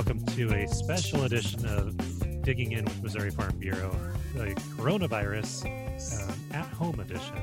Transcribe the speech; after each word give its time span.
Welcome 0.00 0.24
to 0.24 0.54
a 0.54 0.66
special 0.66 1.24
edition 1.24 1.66
of 1.66 1.94
Digging 2.42 2.72
In 2.72 2.86
with 2.86 3.02
Missouri 3.02 3.30
Farm 3.30 3.54
Bureau, 3.58 3.94
the 4.34 4.54
coronavirus 4.78 5.66
um, 5.66 6.34
at 6.52 6.64
home 6.68 7.00
edition. 7.00 7.36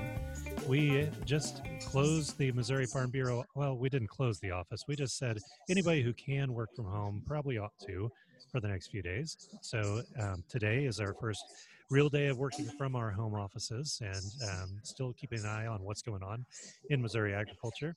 We 0.68 1.08
just 1.24 1.62
closed 1.86 2.36
the 2.40 2.52
Missouri 2.54 2.88
Farm 2.88 3.12
Bureau. 3.12 3.46
Well, 3.54 3.78
we 3.78 3.90
didn't 3.90 4.08
close 4.08 4.40
the 4.40 4.50
office. 4.50 4.86
We 4.88 4.96
just 4.96 5.20
said 5.20 5.38
anybody 5.70 6.02
who 6.02 6.14
can 6.14 6.52
work 6.52 6.76
from 6.76 6.86
home 6.86 7.22
probably 7.28 7.60
ought 7.60 7.78
to 7.86 8.12
for 8.52 8.60
the 8.60 8.68
next 8.68 8.88
few 8.88 9.04
days. 9.04 9.38
So 9.62 10.02
um, 10.20 10.44
today 10.50 10.86
is 10.86 11.00
our 11.00 11.14
first 11.14 11.44
real 11.92 12.10
day 12.10 12.26
of 12.26 12.40
working 12.40 12.66
from 12.76 12.96
our 12.96 13.12
home 13.12 13.36
offices 13.36 14.02
and 14.04 14.50
um, 14.50 14.80
still 14.82 15.14
keeping 15.14 15.40
an 15.42 15.46
eye 15.46 15.68
on 15.68 15.84
what's 15.84 16.02
going 16.02 16.24
on 16.24 16.44
in 16.90 17.04
Missouri 17.04 17.36
agriculture. 17.36 17.96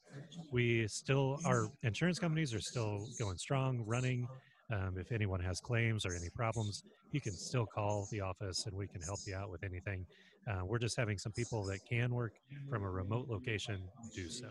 We 0.52 0.86
still, 0.86 1.38
our 1.46 1.68
insurance 1.82 2.18
companies 2.18 2.52
are 2.52 2.60
still 2.60 3.06
going 3.18 3.38
strong, 3.38 3.82
running. 3.86 4.28
Um, 4.72 4.96
if 4.98 5.10
anyone 5.12 5.40
has 5.40 5.60
claims 5.60 6.06
or 6.06 6.14
any 6.14 6.28
problems, 6.34 6.84
you 7.12 7.20
can 7.20 7.32
still 7.32 7.66
call 7.66 8.06
the 8.10 8.20
office 8.20 8.66
and 8.66 8.76
we 8.76 8.86
can 8.86 9.02
help 9.02 9.18
you 9.26 9.34
out 9.34 9.50
with 9.50 9.64
anything. 9.64 10.06
Uh, 10.48 10.64
we're 10.64 10.78
just 10.78 10.96
having 10.96 11.18
some 11.18 11.32
people 11.32 11.64
that 11.64 11.80
can 11.88 12.14
work 12.14 12.32
from 12.68 12.82
a 12.82 12.90
remote 12.90 13.28
location 13.28 13.82
do 14.14 14.28
so. 14.28 14.48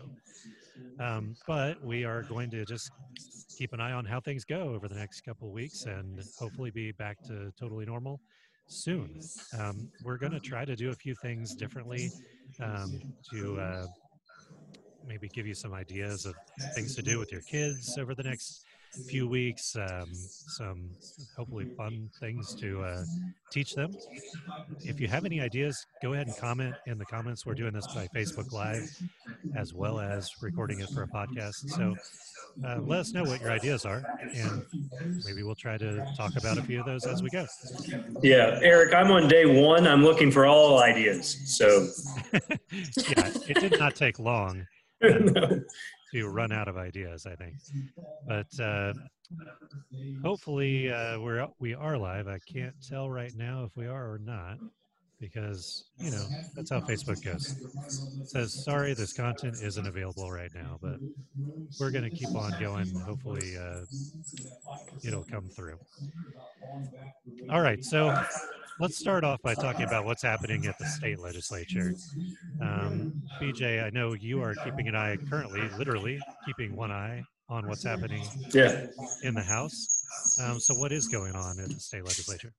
Um, 0.98 1.34
but 1.46 1.82
we 1.84 2.04
are 2.04 2.22
going 2.22 2.50
to 2.50 2.64
just 2.64 2.90
keep 3.56 3.72
an 3.72 3.80
eye 3.80 3.92
on 3.92 4.04
how 4.04 4.20
things 4.20 4.44
go 4.44 4.74
over 4.74 4.88
the 4.88 4.94
next 4.94 5.22
couple 5.22 5.48
of 5.48 5.54
weeks 5.54 5.84
and 5.84 6.22
hopefully 6.38 6.70
be 6.70 6.92
back 6.92 7.22
to 7.24 7.52
totally 7.58 7.86
normal 7.86 8.20
soon. 8.66 9.20
Um, 9.58 9.90
we're 10.04 10.16
going 10.18 10.32
to 10.32 10.40
try 10.40 10.64
to 10.64 10.76
do 10.76 10.90
a 10.90 10.94
few 10.94 11.14
things 11.16 11.54
differently 11.54 12.10
um, 12.62 13.00
to 13.32 13.58
uh, 13.60 13.86
maybe 15.06 15.28
give 15.28 15.46
you 15.46 15.54
some 15.54 15.74
ideas 15.74 16.24
of 16.24 16.34
things 16.74 16.94
to 16.94 17.02
do 17.02 17.18
with 17.18 17.32
your 17.32 17.42
kids 17.42 17.98
over 17.98 18.14
the 18.14 18.22
next 18.22 18.64
few 19.08 19.28
weeks, 19.28 19.76
um, 19.76 20.08
some 20.12 20.90
hopefully 21.36 21.66
fun 21.76 22.10
things 22.18 22.54
to 22.56 22.82
uh, 22.82 23.02
teach 23.50 23.74
them. 23.74 23.94
If 24.82 25.00
you 25.00 25.08
have 25.08 25.24
any 25.24 25.40
ideas, 25.40 25.86
go 26.02 26.12
ahead 26.12 26.26
and 26.26 26.36
comment 26.36 26.74
in 26.86 26.98
the 26.98 27.04
comments. 27.04 27.46
We're 27.46 27.54
doing 27.54 27.72
this 27.72 27.86
by 27.88 28.08
Facebook 28.14 28.52
Live 28.52 28.90
as 29.56 29.72
well 29.72 30.00
as 30.00 30.30
recording 30.42 30.80
it 30.80 30.90
for 30.90 31.02
a 31.02 31.08
podcast. 31.08 31.68
So 31.68 31.94
uh, 32.66 32.80
let 32.80 33.00
us 33.00 33.12
know 33.12 33.22
what 33.22 33.40
your 33.40 33.50
ideas 33.50 33.84
are, 33.84 34.02
and 34.34 34.62
maybe 35.24 35.42
we'll 35.42 35.54
try 35.54 35.78
to 35.78 36.04
talk 36.16 36.36
about 36.36 36.58
a 36.58 36.62
few 36.62 36.80
of 36.80 36.86
those 36.86 37.06
as 37.06 37.22
we 37.22 37.30
go. 37.30 37.46
Yeah, 38.22 38.58
Eric, 38.62 38.92
I'm 38.92 39.10
on 39.12 39.28
day 39.28 39.46
one. 39.62 39.86
I'm 39.86 40.02
looking 40.02 40.30
for 40.30 40.46
all 40.46 40.82
ideas. 40.82 41.40
So, 41.56 41.88
yeah, 42.32 43.30
it 43.48 43.60
did 43.60 43.78
not 43.78 43.94
take 43.94 44.18
long. 44.18 44.66
no 45.00 45.62
to 46.12 46.28
run 46.28 46.52
out 46.52 46.68
of 46.68 46.76
ideas, 46.76 47.26
I 47.26 47.34
think. 47.36 47.54
But 48.26 48.62
uh, 48.62 48.92
hopefully, 50.22 50.90
uh, 50.90 51.20
we're 51.20 51.46
we 51.58 51.74
are 51.74 51.96
live. 51.96 52.28
I 52.28 52.38
can't 52.52 52.74
tell 52.86 53.10
right 53.10 53.32
now 53.36 53.64
if 53.64 53.76
we 53.76 53.86
are 53.86 54.12
or 54.12 54.18
not 54.18 54.58
because 55.20 55.84
you 55.98 56.10
know 56.10 56.24
that's 56.54 56.70
how 56.70 56.80
Facebook 56.80 57.22
goes. 57.22 57.54
It 58.20 58.28
says 58.28 58.64
sorry, 58.64 58.94
this 58.94 59.12
content 59.12 59.56
isn't 59.62 59.86
available 59.86 60.30
right 60.30 60.50
now, 60.54 60.78
but 60.80 60.96
we're 61.78 61.90
going 61.90 62.08
to 62.08 62.10
keep 62.10 62.34
on 62.34 62.52
going. 62.60 62.88
Hopefully, 63.00 63.56
uh, 63.56 63.84
it'll 65.04 65.24
come 65.24 65.48
through. 65.48 65.78
All 67.50 67.60
right, 67.60 67.84
so 67.84 68.18
let's 68.80 68.96
start 68.98 69.24
off 69.24 69.40
by 69.42 69.54
talking 69.54 69.84
about 69.84 70.06
what's 70.06 70.22
happening 70.22 70.66
at 70.66 70.78
the 70.78 70.86
state 70.86 71.20
legislature. 71.20 71.94
Um, 72.62 73.22
BJ, 73.40 73.84
I 73.84 73.90
know 73.90 74.14
you 74.14 74.42
are 74.42 74.54
keeping 74.54 74.88
an 74.88 74.96
eye 74.96 75.16
currently, 75.28 75.60
literally 75.78 76.18
keeping 76.46 76.74
one 76.74 76.90
eye 76.90 77.22
on 77.50 77.68
what's 77.68 77.84
happening 77.84 78.24
yeah. 78.52 78.86
in 79.22 79.34
the 79.34 79.42
House. 79.42 80.40
Um, 80.42 80.58
so, 80.58 80.74
what 80.76 80.92
is 80.92 81.08
going 81.08 81.34
on 81.34 81.58
in 81.58 81.68
the 81.68 81.80
state 81.80 82.04
legislature? 82.04 82.52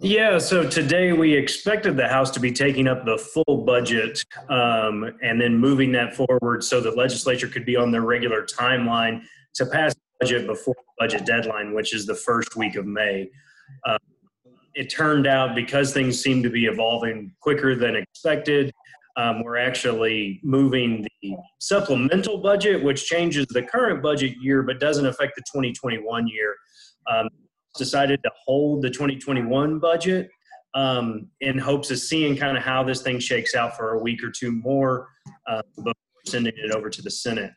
Yeah, 0.00 0.38
so 0.38 0.66
today 0.66 1.12
we 1.12 1.34
expected 1.34 1.94
the 1.94 2.08
House 2.08 2.30
to 2.30 2.40
be 2.40 2.52
taking 2.52 2.88
up 2.88 3.04
the 3.04 3.18
full 3.18 3.64
budget 3.66 4.24
um, 4.48 5.12
and 5.22 5.38
then 5.38 5.58
moving 5.58 5.92
that 5.92 6.16
forward 6.16 6.64
so 6.64 6.80
the 6.80 6.92
legislature 6.92 7.48
could 7.48 7.66
be 7.66 7.76
on 7.76 7.90
their 7.90 8.00
regular 8.00 8.46
timeline 8.46 9.20
to 9.56 9.66
pass 9.66 9.92
the 9.92 10.00
budget 10.20 10.46
before 10.46 10.74
the 10.74 11.06
budget 11.06 11.26
deadline, 11.26 11.74
which 11.74 11.94
is 11.94 12.06
the 12.06 12.14
first 12.14 12.56
week 12.56 12.76
of 12.76 12.86
May. 12.86 13.28
Uh, 13.84 13.98
it 14.74 14.90
turned 14.90 15.26
out 15.26 15.54
because 15.54 15.92
things 15.92 16.20
seem 16.20 16.42
to 16.42 16.50
be 16.50 16.66
evolving 16.66 17.32
quicker 17.40 17.74
than 17.74 17.96
expected, 17.96 18.72
um, 19.16 19.42
we're 19.42 19.58
actually 19.58 20.40
moving 20.42 21.06
the 21.22 21.36
supplemental 21.58 22.38
budget, 22.38 22.82
which 22.82 23.06
changes 23.06 23.46
the 23.48 23.62
current 23.62 24.02
budget 24.02 24.34
year 24.40 24.62
but 24.62 24.80
doesn't 24.80 25.06
affect 25.06 25.34
the 25.36 25.42
2021 25.52 26.28
year. 26.28 26.54
Um, 27.10 27.28
decided 27.76 28.22
to 28.22 28.30
hold 28.44 28.82
the 28.82 28.90
2021 28.90 29.78
budget 29.78 30.28
um, 30.74 31.28
in 31.40 31.58
hopes 31.58 31.90
of 31.90 31.98
seeing 31.98 32.36
kind 32.36 32.56
of 32.56 32.62
how 32.62 32.82
this 32.82 33.02
thing 33.02 33.18
shakes 33.18 33.54
out 33.54 33.76
for 33.76 33.92
a 33.92 33.98
week 33.98 34.22
or 34.22 34.30
two 34.30 34.52
more 34.52 35.08
uh, 35.48 35.62
before 35.76 35.94
sending 36.26 36.52
it 36.56 36.72
over 36.72 36.90
to 36.90 37.02
the 37.02 37.10
Senate. 37.10 37.52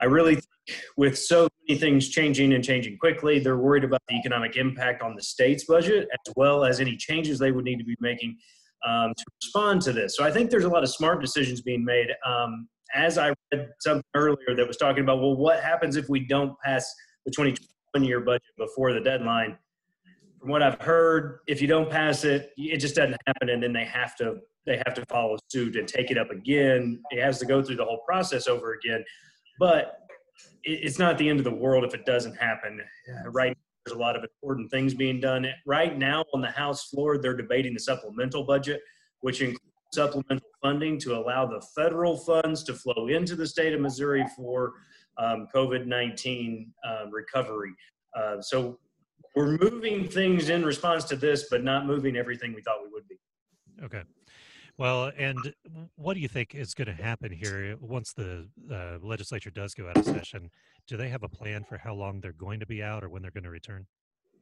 I 0.00 0.06
really 0.06 0.34
think 0.34 0.80
with 0.96 1.18
so 1.18 1.48
many 1.68 1.78
things 1.78 2.08
changing 2.08 2.52
and 2.52 2.64
changing 2.64 2.98
quickly, 2.98 3.38
they're 3.38 3.58
worried 3.58 3.84
about 3.84 4.00
the 4.08 4.16
economic 4.16 4.56
impact 4.56 5.02
on 5.02 5.14
the 5.14 5.22
state's 5.22 5.64
budget 5.64 6.08
as 6.12 6.32
well 6.36 6.64
as 6.64 6.80
any 6.80 6.96
changes 6.96 7.38
they 7.38 7.52
would 7.52 7.64
need 7.64 7.78
to 7.78 7.84
be 7.84 7.96
making 8.00 8.36
um, 8.86 9.12
to 9.16 9.24
respond 9.42 9.82
to 9.82 9.92
this. 9.92 10.16
So 10.16 10.24
I 10.24 10.30
think 10.30 10.50
there's 10.50 10.64
a 10.64 10.68
lot 10.68 10.82
of 10.82 10.90
smart 10.90 11.20
decisions 11.20 11.62
being 11.62 11.84
made. 11.84 12.08
Um, 12.26 12.68
as 12.94 13.18
I 13.18 13.32
read 13.52 13.68
something 13.80 14.04
earlier 14.14 14.54
that 14.56 14.66
was 14.66 14.76
talking 14.76 15.02
about, 15.02 15.20
well, 15.20 15.36
what 15.36 15.60
happens 15.60 15.96
if 15.96 16.08
we 16.08 16.26
don't 16.26 16.54
pass 16.64 16.92
the 17.24 17.30
2021 17.30 18.04
year 18.06 18.20
budget 18.20 18.42
before 18.58 18.92
the 18.92 19.00
deadline. 19.00 19.56
From 20.40 20.50
what 20.50 20.62
I've 20.62 20.80
heard, 20.80 21.38
if 21.46 21.62
you 21.62 21.68
don't 21.68 21.90
pass 21.90 22.24
it, 22.24 22.50
it 22.56 22.78
just 22.78 22.94
doesn't 22.94 23.16
happen, 23.26 23.48
and 23.48 23.62
then 23.62 23.72
they 23.72 23.84
have 23.84 24.14
to 24.16 24.36
they 24.66 24.76
have 24.86 24.94
to 24.94 25.04
follow 25.06 25.36
suit 25.48 25.76
and 25.76 25.86
take 25.86 26.10
it 26.10 26.16
up 26.16 26.30
again. 26.30 27.00
It 27.10 27.22
has 27.22 27.38
to 27.40 27.46
go 27.46 27.62
through 27.62 27.76
the 27.76 27.84
whole 27.84 28.00
process 28.06 28.46
over 28.46 28.78
again. 28.82 29.04
But 29.58 30.00
it's 30.62 30.98
not 30.98 31.18
the 31.18 31.28
end 31.28 31.38
of 31.38 31.44
the 31.44 31.54
world 31.54 31.84
if 31.84 31.94
it 31.94 32.06
doesn't 32.06 32.36
happen. 32.36 32.80
Right 33.26 33.56
there's 33.84 33.96
a 33.96 34.00
lot 34.00 34.16
of 34.16 34.24
important 34.24 34.70
things 34.70 34.94
being 34.94 35.20
done. 35.20 35.46
Right 35.66 35.96
now 35.96 36.24
on 36.32 36.40
the 36.40 36.50
House 36.50 36.88
floor, 36.88 37.18
they're 37.18 37.36
debating 37.36 37.74
the 37.74 37.80
supplemental 37.80 38.44
budget, 38.44 38.80
which 39.20 39.40
includes 39.40 39.60
supplemental 39.92 40.48
funding 40.62 40.98
to 41.00 41.16
allow 41.16 41.46
the 41.46 41.60
federal 41.74 42.16
funds 42.16 42.64
to 42.64 42.74
flow 42.74 43.08
into 43.08 43.36
the 43.36 43.46
state 43.46 43.74
of 43.74 43.80
Missouri 43.80 44.24
for 44.36 44.72
um, 45.18 45.46
COVID 45.54 45.86
19 45.86 46.72
um, 46.84 47.10
recovery. 47.12 47.72
Uh, 48.16 48.40
so 48.40 48.78
we're 49.36 49.58
moving 49.58 50.08
things 50.08 50.48
in 50.48 50.64
response 50.64 51.04
to 51.04 51.16
this, 51.16 51.46
but 51.50 51.62
not 51.62 51.86
moving 51.86 52.16
everything 52.16 52.54
we 52.54 52.62
thought 52.62 52.78
we 52.82 52.88
would 52.90 53.06
be. 53.08 53.16
Okay. 53.82 54.02
Well, 54.76 55.12
and 55.16 55.38
what 55.94 56.14
do 56.14 56.20
you 56.20 56.28
think 56.28 56.54
is 56.54 56.74
going 56.74 56.88
to 56.88 57.02
happen 57.02 57.30
here 57.30 57.76
once 57.80 58.12
the 58.12 58.48
uh, 58.72 58.98
legislature 59.00 59.50
does 59.50 59.72
go 59.72 59.88
out 59.88 59.96
of 59.96 60.04
session? 60.04 60.50
Do 60.88 60.96
they 60.96 61.08
have 61.08 61.22
a 61.22 61.28
plan 61.28 61.62
for 61.64 61.78
how 61.78 61.94
long 61.94 62.20
they're 62.20 62.32
going 62.32 62.58
to 62.60 62.66
be 62.66 62.82
out 62.82 63.04
or 63.04 63.08
when 63.08 63.22
they're 63.22 63.30
going 63.30 63.44
to 63.44 63.50
return? 63.50 63.86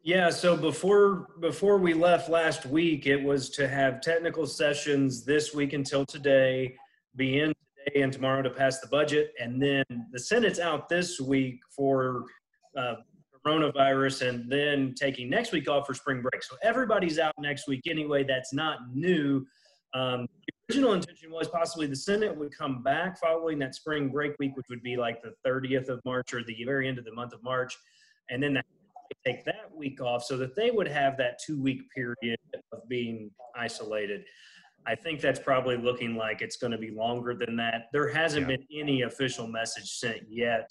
Yeah, 0.04 0.31
so 0.31 0.56
before 0.56 1.28
before 1.41 1.78
we 1.78 1.94
left 1.94 2.28
last 2.28 2.66
week, 2.66 3.06
it 3.06 3.22
was 3.22 3.50
to 3.50 3.69
have 3.69 4.00
technical 4.00 4.47
sessions 4.47 5.25
this 5.25 5.54
week 5.54 5.75
until 5.75 6.04
today, 6.04 6.75
be 7.15 7.38
in 7.38 7.53
today 7.87 8.03
and 8.03 8.12
tomorrow 8.12 8.42
to 8.42 8.50
pass 8.50 8.81
the 8.81 8.88
budget. 8.88 9.32
And 9.38 9.62
then 9.62 9.84
the 10.10 10.19
Senate's 10.19 10.59
out 10.59 10.88
this 10.88 11.21
week 11.21 11.60
for 11.71 12.25
uh, 12.76 12.94
coronavirus 13.47 14.28
and 14.28 14.50
then 14.50 14.94
taking 14.98 15.31
next 15.31 15.53
week 15.53 15.69
off 15.69 15.87
for 15.87 15.94
spring 15.94 16.21
break. 16.21 16.42
So 16.42 16.56
everybody's 16.62 17.21
out 17.21 17.34
next 17.38 17.69
week 17.69 17.82
anyway. 17.87 18.25
That's 18.25 18.53
not 18.53 18.78
new. 18.92 19.47
Um, 19.94 20.26
the 20.47 20.74
original 20.74 20.94
intention 20.94 21.30
was 21.30 21.48
possibly 21.48 21.86
the 21.86 21.97
Senate 21.97 22.34
would 22.36 22.56
come 22.56 22.83
back 22.83 23.18
following 23.18 23.59
that 23.59 23.74
spring 23.74 24.09
break 24.09 24.33
week, 24.39 24.56
which 24.56 24.66
would 24.71 24.83
be 24.83 24.97
like 24.97 25.22
the 25.22 25.34
30th 25.47 25.89
of 25.89 26.00
March 26.04 26.33
or 26.33 26.42
the 26.42 26.65
very 26.65 26.89
end 26.89 26.98
of 26.98 27.04
the 27.04 27.12
month 27.12 27.33
of 27.33 27.42
March. 27.42 27.77
And 28.30 28.42
then 28.42 28.62
take 29.24 29.44
that 29.44 29.71
week 29.74 30.00
off 30.00 30.24
so 30.24 30.36
that 30.36 30.56
they 30.56 30.71
would 30.71 30.89
have 30.89 31.16
that 31.18 31.39
two 31.44 31.60
week 31.60 31.83
period 31.94 32.39
of 32.72 32.89
being 32.89 33.30
isolated. 33.56 34.24
I 34.86 34.94
think 34.94 35.21
that's 35.21 35.39
probably 35.39 35.77
looking 35.77 36.16
like 36.16 36.42
it's 36.42 36.56
going 36.56 36.72
to 36.72 36.78
be 36.78 36.91
longer 36.91 37.34
than 37.34 37.56
that. 37.56 37.89
There 37.92 38.09
hasn't 38.09 38.48
yeah. 38.48 38.56
been 38.56 38.66
any 38.80 39.03
official 39.03 39.47
message 39.47 39.91
sent 39.91 40.22
yet. 40.28 40.71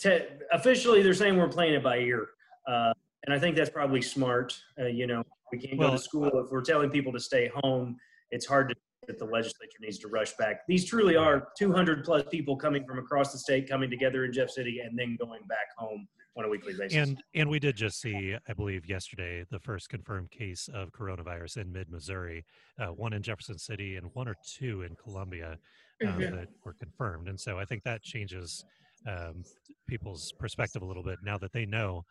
To, 0.00 0.26
officially, 0.52 1.02
they're 1.02 1.14
saying 1.14 1.36
we're 1.36 1.48
playing 1.48 1.74
it 1.74 1.82
by 1.82 1.98
ear, 1.98 2.28
uh, 2.66 2.92
and 3.24 3.34
I 3.34 3.38
think 3.38 3.56
that's 3.56 3.70
probably 3.70 4.02
smart. 4.02 4.58
Uh, 4.78 4.86
you 4.86 5.06
know, 5.06 5.22
we 5.52 5.58
can't 5.58 5.78
well, 5.78 5.90
go 5.90 5.96
to 5.96 6.02
school 6.02 6.30
if 6.34 6.50
we're 6.50 6.62
telling 6.62 6.90
people 6.90 7.12
to 7.12 7.20
stay 7.20 7.50
home. 7.62 7.96
It's 8.30 8.46
hard 8.46 8.68
to 8.70 8.74
that 9.06 9.18
the 9.18 9.24
legislature 9.24 9.78
needs 9.80 9.98
to 9.98 10.08
rush 10.08 10.32
back. 10.36 10.66
These 10.68 10.84
truly 10.84 11.16
are 11.16 11.48
200 11.58 12.04
plus 12.04 12.22
people 12.30 12.56
coming 12.56 12.84
from 12.84 12.98
across 12.98 13.32
the 13.32 13.38
state, 13.38 13.68
coming 13.68 13.90
together 13.90 14.24
in 14.24 14.32
Jeff 14.32 14.50
City, 14.50 14.80
and 14.80 14.96
then 14.98 15.16
going 15.18 15.42
back 15.48 15.66
home 15.76 16.06
on 16.36 16.44
a 16.44 16.48
weekly 16.48 16.74
basis. 16.74 16.96
And 16.96 17.22
and 17.34 17.48
we 17.48 17.58
did 17.58 17.76
just 17.76 18.00
see, 18.00 18.36
I 18.48 18.52
believe, 18.52 18.86
yesterday 18.86 19.44
the 19.50 19.58
first 19.58 19.88
confirmed 19.88 20.30
case 20.30 20.68
of 20.72 20.92
coronavirus 20.92 21.58
in 21.58 21.72
mid 21.72 21.90
Missouri, 21.90 22.44
uh, 22.78 22.86
one 22.86 23.12
in 23.12 23.22
Jefferson 23.22 23.58
City 23.58 23.96
and 23.96 24.10
one 24.14 24.28
or 24.28 24.36
two 24.46 24.82
in 24.82 24.94
Columbia 24.96 25.58
um, 26.06 26.12
mm-hmm. 26.12 26.36
that 26.36 26.48
were 26.64 26.74
confirmed. 26.74 27.28
And 27.28 27.38
so 27.38 27.58
I 27.58 27.64
think 27.64 27.82
that 27.84 28.02
changes 28.02 28.64
um, 29.08 29.42
people's 29.88 30.32
perspective 30.38 30.82
a 30.82 30.86
little 30.86 31.02
bit 31.02 31.18
now 31.24 31.38
that 31.38 31.52
they 31.52 31.66
know 31.66 32.04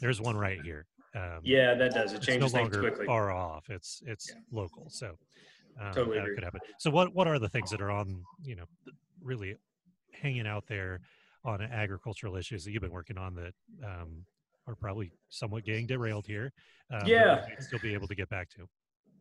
there's 0.00 0.20
one 0.20 0.36
right 0.36 0.60
here. 0.62 0.86
Um, 1.14 1.40
yeah, 1.42 1.74
that 1.74 1.92
does. 1.92 2.12
It 2.12 2.22
changes 2.22 2.54
no 2.54 2.60
longer 2.60 2.80
quickly. 2.80 3.06
far 3.06 3.30
off. 3.30 3.68
It's 3.68 4.02
it's 4.06 4.30
yeah. 4.30 4.40
local. 4.50 4.88
So 4.88 5.12
um, 5.80 5.92
totally 5.92 6.16
that 6.16 6.24
agree. 6.24 6.34
could 6.36 6.44
happen. 6.44 6.60
So 6.78 6.90
what 6.90 7.14
what 7.14 7.26
are 7.26 7.38
the 7.38 7.48
things 7.48 7.70
that 7.70 7.80
are 7.80 7.90
on 7.90 8.22
you 8.42 8.56
know 8.56 8.64
really 9.22 9.56
hanging 10.12 10.46
out 10.46 10.64
there 10.66 11.00
on 11.44 11.60
agricultural 11.60 12.36
issues 12.36 12.64
that 12.64 12.72
you've 12.72 12.82
been 12.82 12.92
working 12.92 13.18
on 13.18 13.34
that 13.34 13.52
um, 13.84 14.24
are 14.66 14.74
probably 14.74 15.12
somewhat 15.28 15.64
getting 15.64 15.86
derailed 15.86 16.26
here? 16.26 16.52
Um, 16.90 17.06
yeah, 17.06 17.44
still 17.58 17.78
be 17.80 17.94
able 17.94 18.08
to 18.08 18.14
get 18.14 18.28
back 18.28 18.48
to. 18.50 18.66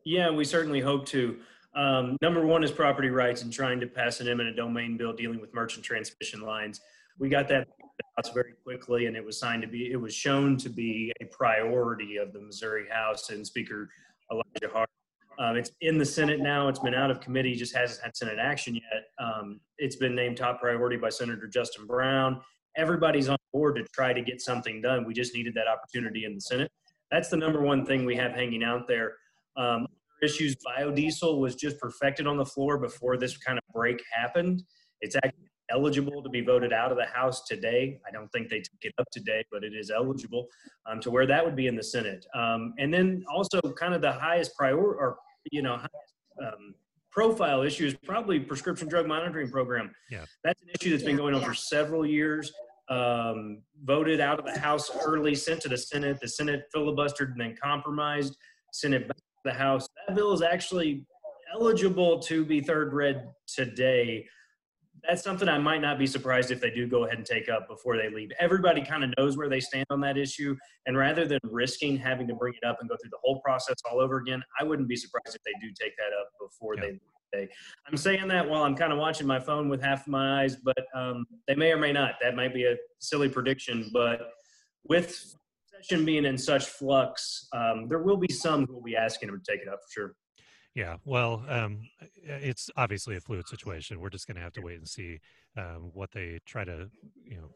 Yeah, 0.05 0.29
we 0.29 0.45
certainly 0.45 0.79
hope 0.79 1.05
to. 1.07 1.39
Um, 1.73 2.17
number 2.21 2.45
one 2.45 2.63
is 2.63 2.71
property 2.71 3.09
rights 3.09 3.43
and 3.43 3.51
trying 3.51 3.79
to 3.79 3.87
pass 3.87 4.19
an 4.19 4.27
eminent 4.27 4.57
domain 4.57 4.97
bill 4.97 5.13
dealing 5.13 5.39
with 5.39 5.53
merchant 5.53 5.85
transmission 5.85 6.41
lines. 6.41 6.81
We 7.17 7.29
got 7.29 7.47
that 7.49 7.67
very 8.33 8.53
quickly, 8.63 9.07
and 9.07 9.15
it 9.15 9.25
was 9.25 9.39
signed 9.39 9.61
to 9.61 9.67
be. 9.67 9.91
It 9.91 9.99
was 9.99 10.13
shown 10.13 10.57
to 10.57 10.69
be 10.69 11.11
a 11.21 11.25
priority 11.25 12.17
of 12.17 12.33
the 12.33 12.39
Missouri 12.39 12.85
House 12.89 13.29
and 13.29 13.45
Speaker 13.45 13.89
Elijah 14.31 14.73
Haahr. 14.73 14.85
Um, 15.39 15.55
it's 15.55 15.71
in 15.81 15.97
the 15.97 16.05
Senate 16.05 16.39
now. 16.39 16.67
It's 16.67 16.79
been 16.79 16.93
out 16.93 17.09
of 17.09 17.19
committee, 17.19 17.55
just 17.55 17.75
hasn't 17.75 18.03
had 18.03 18.15
Senate 18.15 18.37
action 18.39 18.75
yet. 18.75 19.05
Um, 19.19 19.59
it's 19.77 19.95
been 19.95 20.13
named 20.13 20.37
top 20.37 20.59
priority 20.59 20.97
by 20.97 21.09
Senator 21.09 21.47
Justin 21.47 21.87
Brown. 21.87 22.41
Everybody's 22.77 23.27
on 23.27 23.37
board 23.51 23.75
to 23.77 23.83
try 23.93 24.13
to 24.13 24.21
get 24.21 24.41
something 24.41 24.81
done. 24.81 25.05
We 25.05 25.13
just 25.13 25.33
needed 25.33 25.53
that 25.55 25.67
opportunity 25.67 26.25
in 26.25 26.35
the 26.35 26.41
Senate. 26.41 26.71
That's 27.09 27.29
the 27.29 27.37
number 27.37 27.61
one 27.61 27.85
thing 27.85 28.05
we 28.05 28.15
have 28.17 28.33
hanging 28.33 28.63
out 28.63 28.87
there. 28.87 29.15
Um, 29.57 29.87
issues. 30.21 30.55
Biodiesel 30.55 31.39
was 31.39 31.55
just 31.55 31.79
perfected 31.79 32.27
on 32.27 32.37
the 32.37 32.45
floor 32.45 32.77
before 32.77 33.17
this 33.17 33.37
kind 33.37 33.57
of 33.57 33.63
break 33.73 34.01
happened. 34.13 34.63
It's 35.01 35.15
actually 35.15 35.49
eligible 35.71 36.21
to 36.21 36.29
be 36.29 36.41
voted 36.41 36.73
out 36.73 36.91
of 36.91 36.97
the 36.97 37.05
House 37.05 37.43
today. 37.45 37.99
I 38.07 38.11
don't 38.11 38.27
think 38.29 38.49
they 38.49 38.59
took 38.59 38.79
it 38.81 38.93
up 38.97 39.07
today, 39.11 39.43
but 39.51 39.63
it 39.63 39.73
is 39.73 39.89
eligible 39.89 40.47
um, 40.89 40.99
to 41.01 41.11
where 41.11 41.25
that 41.25 41.43
would 41.43 41.55
be 41.55 41.67
in 41.67 41.75
the 41.75 41.83
Senate. 41.83 42.25
Um, 42.35 42.73
and 42.77 42.93
then 42.93 43.23
also, 43.33 43.59
kind 43.77 43.93
of 43.93 44.01
the 44.01 44.11
highest 44.11 44.55
priority, 44.55 44.97
or 44.99 45.17
you 45.51 45.61
know, 45.61 45.75
highest, 45.77 46.13
um, 46.41 46.75
profile 47.11 47.61
issue 47.61 47.85
is 47.85 47.95
probably 48.05 48.39
prescription 48.39 48.87
drug 48.87 49.07
monitoring 49.07 49.49
program. 49.49 49.91
Yeah, 50.09 50.25
that's 50.43 50.61
an 50.61 50.69
issue 50.79 50.91
that's 50.91 51.03
been 51.03 51.17
going 51.17 51.35
on 51.35 51.41
for 51.41 51.53
several 51.53 52.05
years. 52.05 52.51
Um, 52.89 53.61
voted 53.83 54.19
out 54.19 54.37
of 54.37 54.45
the 54.45 54.59
House 54.59 54.91
early, 55.05 55.33
sent 55.35 55.61
to 55.61 55.69
the 55.69 55.77
Senate. 55.77 56.19
The 56.21 56.27
Senate 56.27 56.65
filibustered 56.75 57.31
and 57.31 57.39
then 57.39 57.55
compromised. 57.61 58.35
Senate 58.73 59.07
back 59.07 59.17
to 59.17 59.23
the 59.45 59.53
House. 59.53 59.87
That 60.07 60.15
bill 60.15 60.33
is 60.33 60.41
actually 60.41 61.05
eligible 61.53 62.19
to 62.19 62.45
be 62.45 62.61
third 62.61 62.93
read 62.93 63.29
today. 63.47 64.25
That's 65.07 65.23
something 65.23 65.49
I 65.49 65.57
might 65.57 65.81
not 65.81 65.97
be 65.97 66.07
surprised 66.07 66.51
if 66.51 66.61
they 66.61 66.69
do 66.69 66.87
go 66.87 67.05
ahead 67.05 67.17
and 67.17 67.25
take 67.25 67.49
up 67.49 67.67
before 67.67 67.97
they 67.97 68.09
leave. 68.09 68.31
Everybody 68.39 68.83
kind 68.83 69.03
of 69.03 69.13
knows 69.17 69.37
where 69.37 69.49
they 69.49 69.59
stand 69.59 69.85
on 69.89 69.99
that 70.01 70.17
issue. 70.17 70.55
And 70.85 70.97
rather 70.97 71.25
than 71.25 71.39
risking 71.43 71.97
having 71.97 72.27
to 72.27 72.35
bring 72.35 72.53
it 72.61 72.65
up 72.65 72.77
and 72.79 72.89
go 72.89 72.95
through 73.01 73.09
the 73.09 73.19
whole 73.23 73.41
process 73.41 73.75
all 73.89 73.99
over 73.99 74.17
again, 74.17 74.43
I 74.59 74.63
wouldn't 74.63 74.87
be 74.87 74.95
surprised 74.95 75.35
if 75.35 75.41
they 75.43 75.53
do 75.61 75.73
take 75.79 75.95
that 75.97 76.11
up 76.19 76.29
before 76.39 76.75
yeah. 76.75 76.81
they 76.81 76.87
leave. 76.87 76.99
I'm 77.87 77.95
saying 77.97 78.27
that 78.27 78.47
while 78.47 78.63
I'm 78.63 78.75
kind 78.75 78.91
of 78.91 78.99
watching 78.99 79.25
my 79.25 79.39
phone 79.39 79.69
with 79.69 79.81
half 79.81 80.01
of 80.01 80.07
my 80.07 80.43
eyes, 80.43 80.57
but 80.57 80.85
um, 80.93 81.25
they 81.47 81.55
may 81.55 81.71
or 81.71 81.77
may 81.77 81.93
not. 81.93 82.15
That 82.21 82.35
might 82.35 82.53
be 82.53 82.65
a 82.65 82.75
silly 82.99 83.29
prediction, 83.29 83.89
but 83.93 84.31
with 84.83 85.35
session 85.65 86.05
being 86.05 86.25
in 86.25 86.37
such 86.37 86.65
flux, 86.65 87.47
um, 87.53 87.87
there 87.87 87.99
will 87.99 88.17
be 88.17 88.31
some 88.31 88.65
who 88.65 88.75
will 88.75 88.81
be 88.81 88.95
asking 88.95 89.29
him 89.29 89.41
to 89.43 89.51
take 89.51 89.61
it 89.61 89.67
up 89.67 89.79
for 89.85 89.91
sure. 89.91 90.15
Yeah, 90.73 90.97
well, 91.03 91.43
um, 91.49 91.81
it's 92.23 92.69
obviously 92.77 93.17
a 93.17 93.21
fluid 93.21 93.47
situation. 93.47 93.99
We're 93.99 94.09
just 94.09 94.25
going 94.25 94.37
to 94.37 94.41
have 94.41 94.53
to 94.53 94.61
wait 94.61 94.77
and 94.77 94.87
see 94.87 95.19
um, 95.57 95.91
what 95.93 96.11
they 96.13 96.39
try 96.45 96.63
to, 96.63 96.89
you 97.25 97.35
know, 97.35 97.49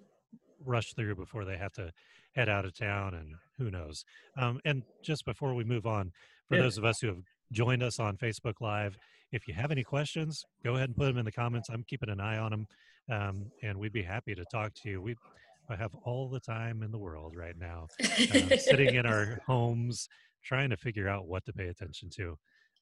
rush 0.66 0.94
through 0.94 1.16
before 1.16 1.46
they 1.46 1.58
have 1.58 1.72
to 1.74 1.92
head 2.36 2.50
out 2.50 2.66
of 2.66 2.78
town, 2.78 3.14
and 3.14 3.36
who 3.58 3.72
knows. 3.72 4.04
Um, 4.38 4.60
and 4.66 4.84
just 5.02 5.24
before 5.26 5.54
we 5.54 5.64
move 5.64 5.86
on, 5.86 6.12
for 6.50 6.56
yeah. 6.56 6.64
those 6.64 6.78
of 6.78 6.84
us 6.84 7.00
who 7.00 7.08
have 7.08 7.24
joined 7.52 7.84
us 7.84 8.00
on 8.00 8.18
Facebook 8.18 8.56
Live, 8.60 8.98
if 9.32 9.48
you 9.48 9.54
have 9.54 9.72
any 9.72 9.84
questions, 9.84 10.44
go 10.64 10.76
ahead 10.76 10.90
and 10.90 10.98
put 10.98 11.06
them 11.06 11.18
in 11.18 11.26
the 11.26 11.32
comments. 11.32 11.70
I'm 11.70 11.84
keeping 11.84 12.10
an 12.10 12.20
eye 12.20 12.38
on 12.38 12.52
them, 12.52 12.68
um, 13.10 13.46
and 13.64 13.78
we'd 13.78 13.94
be 13.94 14.04
happy 14.04 14.36
to 14.36 14.44
talk 14.52 14.74
to 14.84 14.90
you. 14.90 15.02
We 15.02 15.16
I 15.70 15.76
have 15.76 15.96
all 16.04 16.30
the 16.30 16.40
time 16.40 16.84
in 16.84 16.92
the 16.92 16.98
world 16.98 17.36
right 17.36 17.58
now, 17.58 17.88
uh, 18.04 18.58
sitting 18.58 18.96
in 18.96 19.06
our 19.06 19.40
homes 19.48 20.08
trying 20.44 20.70
to 20.70 20.78
figure 20.78 21.10
out 21.10 21.28
what 21.28 21.44
to 21.46 21.54
pay 21.54 21.68
attention 21.68 22.10
to. 22.12 22.38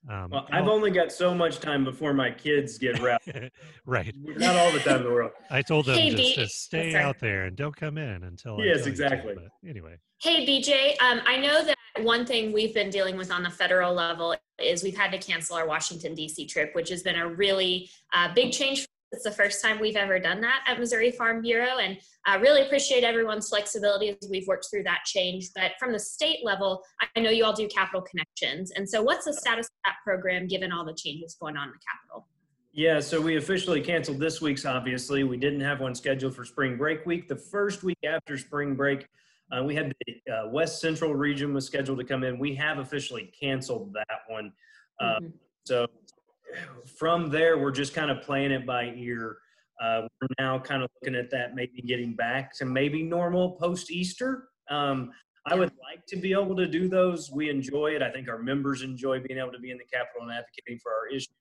Um, 0.10 0.32
well, 0.32 0.48
I've 0.52 0.68
only 0.68 0.92
got 0.92 1.12
so 1.12 1.34
much 1.34 1.60
time 1.60 1.86
before 1.86 2.14
my 2.14 2.30
kids 2.30 2.78
get 2.78 3.00
wrapped. 3.02 3.30
right. 3.86 4.14
Not 4.24 4.56
all 4.56 4.72
the 4.72 4.80
time 4.80 4.98
in 4.98 5.04
the 5.04 5.10
world. 5.12 5.32
I 5.50 5.62
told 5.62 5.86
them 5.86 5.98
hey, 5.98 6.10
just 6.10 6.18
B- 6.18 6.36
to 6.36 6.48
stay 6.48 6.96
out 6.96 7.20
there 7.20 7.46
and 7.46 7.56
don't 7.56 7.76
come 7.76 7.98
in 7.98 8.24
until. 8.24 8.60
Yes, 8.60 8.86
exactly. 8.86 9.36
To, 9.36 9.70
anyway. 9.70 9.98
Hey, 10.22 10.46
BJ. 10.46 11.02
Um, 11.02 11.22
I 11.26 11.38
know 11.38 11.64
that 11.64 11.78
one 12.02 12.26
thing 12.26 12.52
we've 12.52 12.74
been 12.74 12.90
dealing 12.90 13.16
with 13.16 13.32
on 13.32 13.44
the 13.44 13.50
federal 13.50 13.94
level 13.94 14.36
is 14.60 14.84
we've 14.84 14.98
had 14.98 15.12
to 15.12 15.18
cancel 15.18 15.56
our 15.56 15.68
Washington 15.68 16.16
D.C. 16.16 16.48
trip, 16.48 16.76
which 16.76 16.90
has 16.90 17.02
been 17.02 17.16
a 17.16 17.28
really 17.28 17.90
uh, 18.14 18.34
big 18.34 18.52
change 18.52 18.86
it's 19.14 19.24
the 19.24 19.32
first 19.32 19.62
time 19.62 19.80
we've 19.80 19.96
ever 19.96 20.20
done 20.20 20.42
that 20.42 20.64
at 20.68 20.80
Missouri 20.80 21.12
Farm 21.12 21.42
Bureau, 21.42 21.78
and 21.78 21.98
I 22.26 22.36
really 22.36 22.64
appreciate 22.64 23.04
everyone's 23.04 23.48
flexibility 23.48 24.10
as 24.10 24.28
we've 24.30 24.48
worked 24.48 24.68
through 24.70 24.84
that 24.84 25.02
change. 25.06 25.50
But 25.56 25.74
from 25.80 25.94
the 25.94 26.00
state 26.00 26.40
level, 26.44 26.84
I 27.16 27.20
know 27.20 27.30
you 27.30 27.46
all 27.46 27.54
do 27.54 27.68
Capital 27.68 28.02
Connections, 28.02 28.72
and 28.72 28.90
so 28.90 29.02
what's 29.04 29.26
the 29.26 29.34
status 29.34 29.68
of 29.68 29.74
that 29.86 29.96
program 30.04 30.48
given 30.48 30.72
all 30.72 30.84
the 30.84 30.96
changes 30.96 31.38
going 31.40 31.56
on 31.56 31.68
in 31.68 31.74
the 31.74 31.80
capital? 31.80 32.28
Yeah, 32.74 33.00
so 33.00 33.22
we 33.22 33.38
officially 33.38 33.82
canceled 33.82 34.20
this 34.20 34.42
week's. 34.42 34.66
Obviously, 34.66 35.24
we 35.24 35.38
didn't 35.38 35.62
have 35.62 35.80
one 35.80 35.94
scheduled 35.94 36.36
for 36.36 36.44
spring 36.44 36.76
break 36.76 37.06
week. 37.06 37.28
The 37.28 37.36
first 37.36 37.84
week 37.84 38.00
after 38.04 38.36
spring 38.36 38.74
break, 38.74 39.08
uh, 39.52 39.64
we 39.64 39.76
had 39.76 39.94
the 40.08 40.34
uh, 40.34 40.48
West 40.50 40.82
Central 40.82 41.14
region 41.14 41.54
was 41.54 41.68
scheduled 41.68 42.00
to 42.00 42.04
come 42.04 42.24
in. 42.24 42.40
We 42.40 42.56
have 42.56 42.80
officially 42.80 43.32
canceled 43.40 43.94
that 43.94 44.22
one. 44.28 44.52
Uh, 45.00 45.06
mm-hmm. 45.06 45.28
So 45.66 45.86
from 46.98 47.30
there, 47.30 47.58
we're 47.58 47.72
just 47.72 47.94
kind 47.94 48.12
of 48.12 48.22
playing 48.22 48.52
it 48.52 48.66
by 48.66 48.94
ear. 48.96 49.38
Uh, 49.82 50.02
we're 50.22 50.28
now 50.40 50.60
kind 50.60 50.84
of 50.84 50.90
looking 51.02 51.16
at 51.16 51.30
that, 51.32 51.56
maybe 51.56 51.82
getting 51.82 52.16
back 52.16 52.56
to 52.58 52.66
maybe 52.66 53.04
normal 53.04 53.54
post 53.54 53.92
Easter. 53.92 54.48
Um, 54.70 55.12
I 55.46 55.56
would 55.56 55.72
like 55.82 56.06
to 56.08 56.16
be 56.16 56.32
able 56.32 56.56
to 56.56 56.68
do 56.68 56.88
those. 56.88 57.30
We 57.30 57.50
enjoy 57.50 57.96
it. 57.96 58.02
I 58.02 58.10
think 58.10 58.30
our 58.30 58.38
members 58.38 58.82
enjoy 58.82 59.20
being 59.20 59.40
able 59.40 59.52
to 59.52 59.60
be 59.60 59.72
in 59.72 59.78
the 59.78 59.84
Capitol 59.84 60.22
and 60.22 60.32
advocating 60.32 60.80
for 60.82 60.94
our 60.94 61.08
issues. 61.08 61.34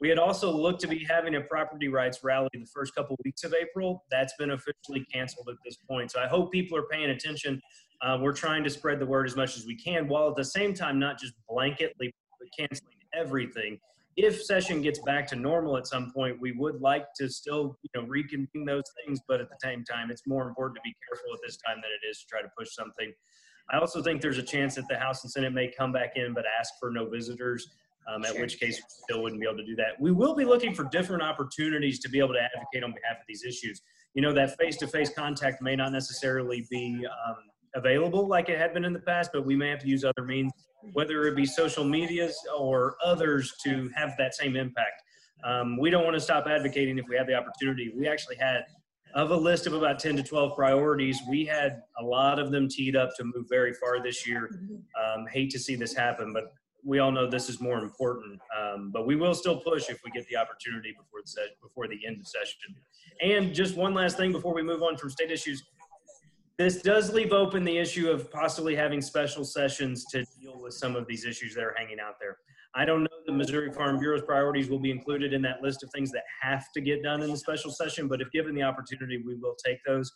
We 0.00 0.08
had 0.08 0.18
also 0.18 0.52
looked 0.52 0.80
to 0.82 0.86
be 0.86 1.04
having 1.10 1.34
a 1.34 1.40
property 1.40 1.88
rights 1.88 2.22
rally 2.22 2.48
the 2.52 2.64
first 2.72 2.94
couple 2.94 3.14
of 3.14 3.20
weeks 3.24 3.42
of 3.42 3.52
April. 3.60 4.04
That's 4.12 4.32
been 4.38 4.50
officially 4.50 5.04
canceled 5.12 5.48
at 5.48 5.56
this 5.64 5.76
point. 5.76 6.12
So 6.12 6.20
I 6.20 6.28
hope 6.28 6.52
people 6.52 6.78
are 6.78 6.84
paying 6.84 7.10
attention. 7.10 7.60
Uh, 8.00 8.18
we're 8.20 8.32
trying 8.32 8.62
to 8.62 8.70
spread 8.70 9.00
the 9.00 9.06
word 9.06 9.26
as 9.26 9.34
much 9.34 9.56
as 9.56 9.66
we 9.66 9.74
can, 9.74 10.06
while 10.06 10.28
at 10.28 10.36
the 10.36 10.44
same 10.44 10.72
time 10.72 11.00
not 11.00 11.18
just 11.18 11.32
blanketly 11.50 12.12
canceling 12.56 12.94
everything 13.12 13.78
if 14.18 14.42
session 14.42 14.82
gets 14.82 14.98
back 15.06 15.28
to 15.28 15.36
normal 15.36 15.76
at 15.76 15.86
some 15.86 16.10
point, 16.10 16.40
we 16.40 16.50
would 16.50 16.80
like 16.80 17.06
to 17.14 17.28
still, 17.28 17.78
you 17.82 17.90
know, 17.94 18.06
reconvene 18.08 18.64
those 18.66 18.82
things. 19.04 19.20
But 19.28 19.40
at 19.40 19.48
the 19.48 19.56
same 19.62 19.84
time, 19.84 20.10
it's 20.10 20.26
more 20.26 20.48
important 20.48 20.74
to 20.74 20.80
be 20.82 20.92
careful 21.08 21.32
at 21.32 21.38
this 21.46 21.56
time 21.64 21.76
than 21.76 21.90
it 21.92 22.04
is 22.10 22.18
to 22.18 22.26
try 22.26 22.42
to 22.42 22.48
push 22.58 22.74
something. 22.74 23.12
I 23.70 23.78
also 23.78 24.02
think 24.02 24.20
there's 24.20 24.38
a 24.38 24.42
chance 24.42 24.74
that 24.74 24.88
the 24.88 24.98
House 24.98 25.22
and 25.22 25.30
Senate 25.30 25.52
may 25.52 25.70
come 25.70 25.92
back 25.92 26.16
in, 26.16 26.34
but 26.34 26.44
ask 26.58 26.74
for 26.80 26.90
no 26.90 27.08
visitors. 27.08 27.70
Um, 28.12 28.24
at 28.24 28.34
which 28.40 28.58
case, 28.58 28.76
we 28.76 28.84
still 28.88 29.22
wouldn't 29.22 29.40
be 29.40 29.46
able 29.46 29.58
to 29.58 29.66
do 29.66 29.76
that. 29.76 30.00
We 30.00 30.10
will 30.10 30.34
be 30.34 30.44
looking 30.44 30.74
for 30.74 30.84
different 30.84 31.22
opportunities 31.22 32.00
to 32.00 32.08
be 32.08 32.18
able 32.18 32.32
to 32.32 32.40
advocate 32.40 32.82
on 32.82 32.92
behalf 32.92 33.18
of 33.20 33.24
these 33.28 33.44
issues. 33.44 33.82
You 34.14 34.22
know, 34.22 34.32
that 34.32 34.58
face-to-face 34.58 35.10
contact 35.10 35.62
may 35.62 35.76
not 35.76 35.92
necessarily 35.92 36.66
be 36.70 37.06
um, 37.06 37.36
available 37.74 38.26
like 38.26 38.48
it 38.48 38.58
had 38.58 38.72
been 38.72 38.84
in 38.84 38.94
the 38.94 39.00
past, 39.00 39.30
but 39.32 39.44
we 39.44 39.54
may 39.54 39.68
have 39.68 39.80
to 39.80 39.88
use 39.88 40.04
other 40.04 40.24
means 40.24 40.50
whether 40.92 41.26
it 41.26 41.36
be 41.36 41.46
social 41.46 41.84
medias 41.84 42.36
or 42.56 42.96
others, 43.04 43.54
to 43.64 43.90
have 43.94 44.14
that 44.18 44.34
same 44.34 44.56
impact. 44.56 45.02
Um, 45.44 45.78
we 45.78 45.90
don't 45.90 46.04
want 46.04 46.14
to 46.14 46.20
stop 46.20 46.46
advocating 46.46 46.98
if 46.98 47.06
we 47.08 47.16
have 47.16 47.26
the 47.26 47.34
opportunity. 47.34 47.92
We 47.96 48.08
actually 48.08 48.36
had, 48.36 48.64
of 49.14 49.30
a 49.30 49.36
list 49.36 49.66
of 49.66 49.72
about 49.72 49.98
10 49.98 50.16
to 50.16 50.22
12 50.22 50.56
priorities, 50.56 51.20
we 51.28 51.44
had 51.44 51.82
a 52.00 52.04
lot 52.04 52.38
of 52.38 52.50
them 52.50 52.68
teed 52.68 52.96
up 52.96 53.10
to 53.16 53.24
move 53.24 53.46
very 53.48 53.72
far 53.72 54.02
this 54.02 54.26
year. 54.26 54.50
Um, 55.00 55.26
hate 55.32 55.50
to 55.50 55.58
see 55.58 55.76
this 55.76 55.94
happen, 55.94 56.32
but 56.32 56.52
we 56.84 56.98
all 56.98 57.10
know 57.10 57.28
this 57.28 57.48
is 57.48 57.60
more 57.60 57.78
important. 57.78 58.40
Um, 58.58 58.90
but 58.92 59.06
we 59.06 59.16
will 59.16 59.34
still 59.34 59.56
push 59.56 59.88
if 59.90 60.00
we 60.04 60.10
get 60.10 60.26
the 60.28 60.36
opportunity 60.36 60.92
before 60.92 61.20
the, 61.24 61.42
before 61.62 61.88
the 61.88 61.98
end 62.06 62.20
of 62.20 62.26
session. 62.26 62.74
And 63.22 63.54
just 63.54 63.76
one 63.76 63.94
last 63.94 64.16
thing 64.16 64.32
before 64.32 64.54
we 64.54 64.62
move 64.62 64.82
on 64.82 64.96
from 64.96 65.10
state 65.10 65.30
issues 65.30 65.62
this 66.58 66.82
does 66.82 67.12
leave 67.12 67.32
open 67.32 67.64
the 67.64 67.78
issue 67.78 68.10
of 68.10 68.30
possibly 68.32 68.74
having 68.74 69.00
special 69.00 69.44
sessions 69.44 70.04
to 70.06 70.24
deal 70.40 70.60
with 70.60 70.74
some 70.74 70.96
of 70.96 71.06
these 71.06 71.24
issues 71.24 71.54
that 71.54 71.62
are 71.62 71.74
hanging 71.78 72.00
out 72.00 72.14
there. 72.20 72.36
I 72.74 72.84
don't 72.84 73.04
know 73.04 73.08
the 73.26 73.32
Missouri 73.32 73.72
Farm 73.72 73.98
Bureau's 73.98 74.22
priorities 74.22 74.68
will 74.68 74.80
be 74.80 74.90
included 74.90 75.32
in 75.32 75.40
that 75.42 75.62
list 75.62 75.84
of 75.84 75.90
things 75.94 76.10
that 76.10 76.24
have 76.42 76.66
to 76.74 76.80
get 76.80 77.02
done 77.02 77.22
in 77.22 77.30
the 77.30 77.36
special 77.36 77.70
session, 77.70 78.08
but 78.08 78.20
if 78.20 78.30
given 78.32 78.56
the 78.56 78.62
opportunity, 78.62 79.22
we 79.24 79.36
will 79.36 79.54
take 79.64 79.78
those. 79.86 80.12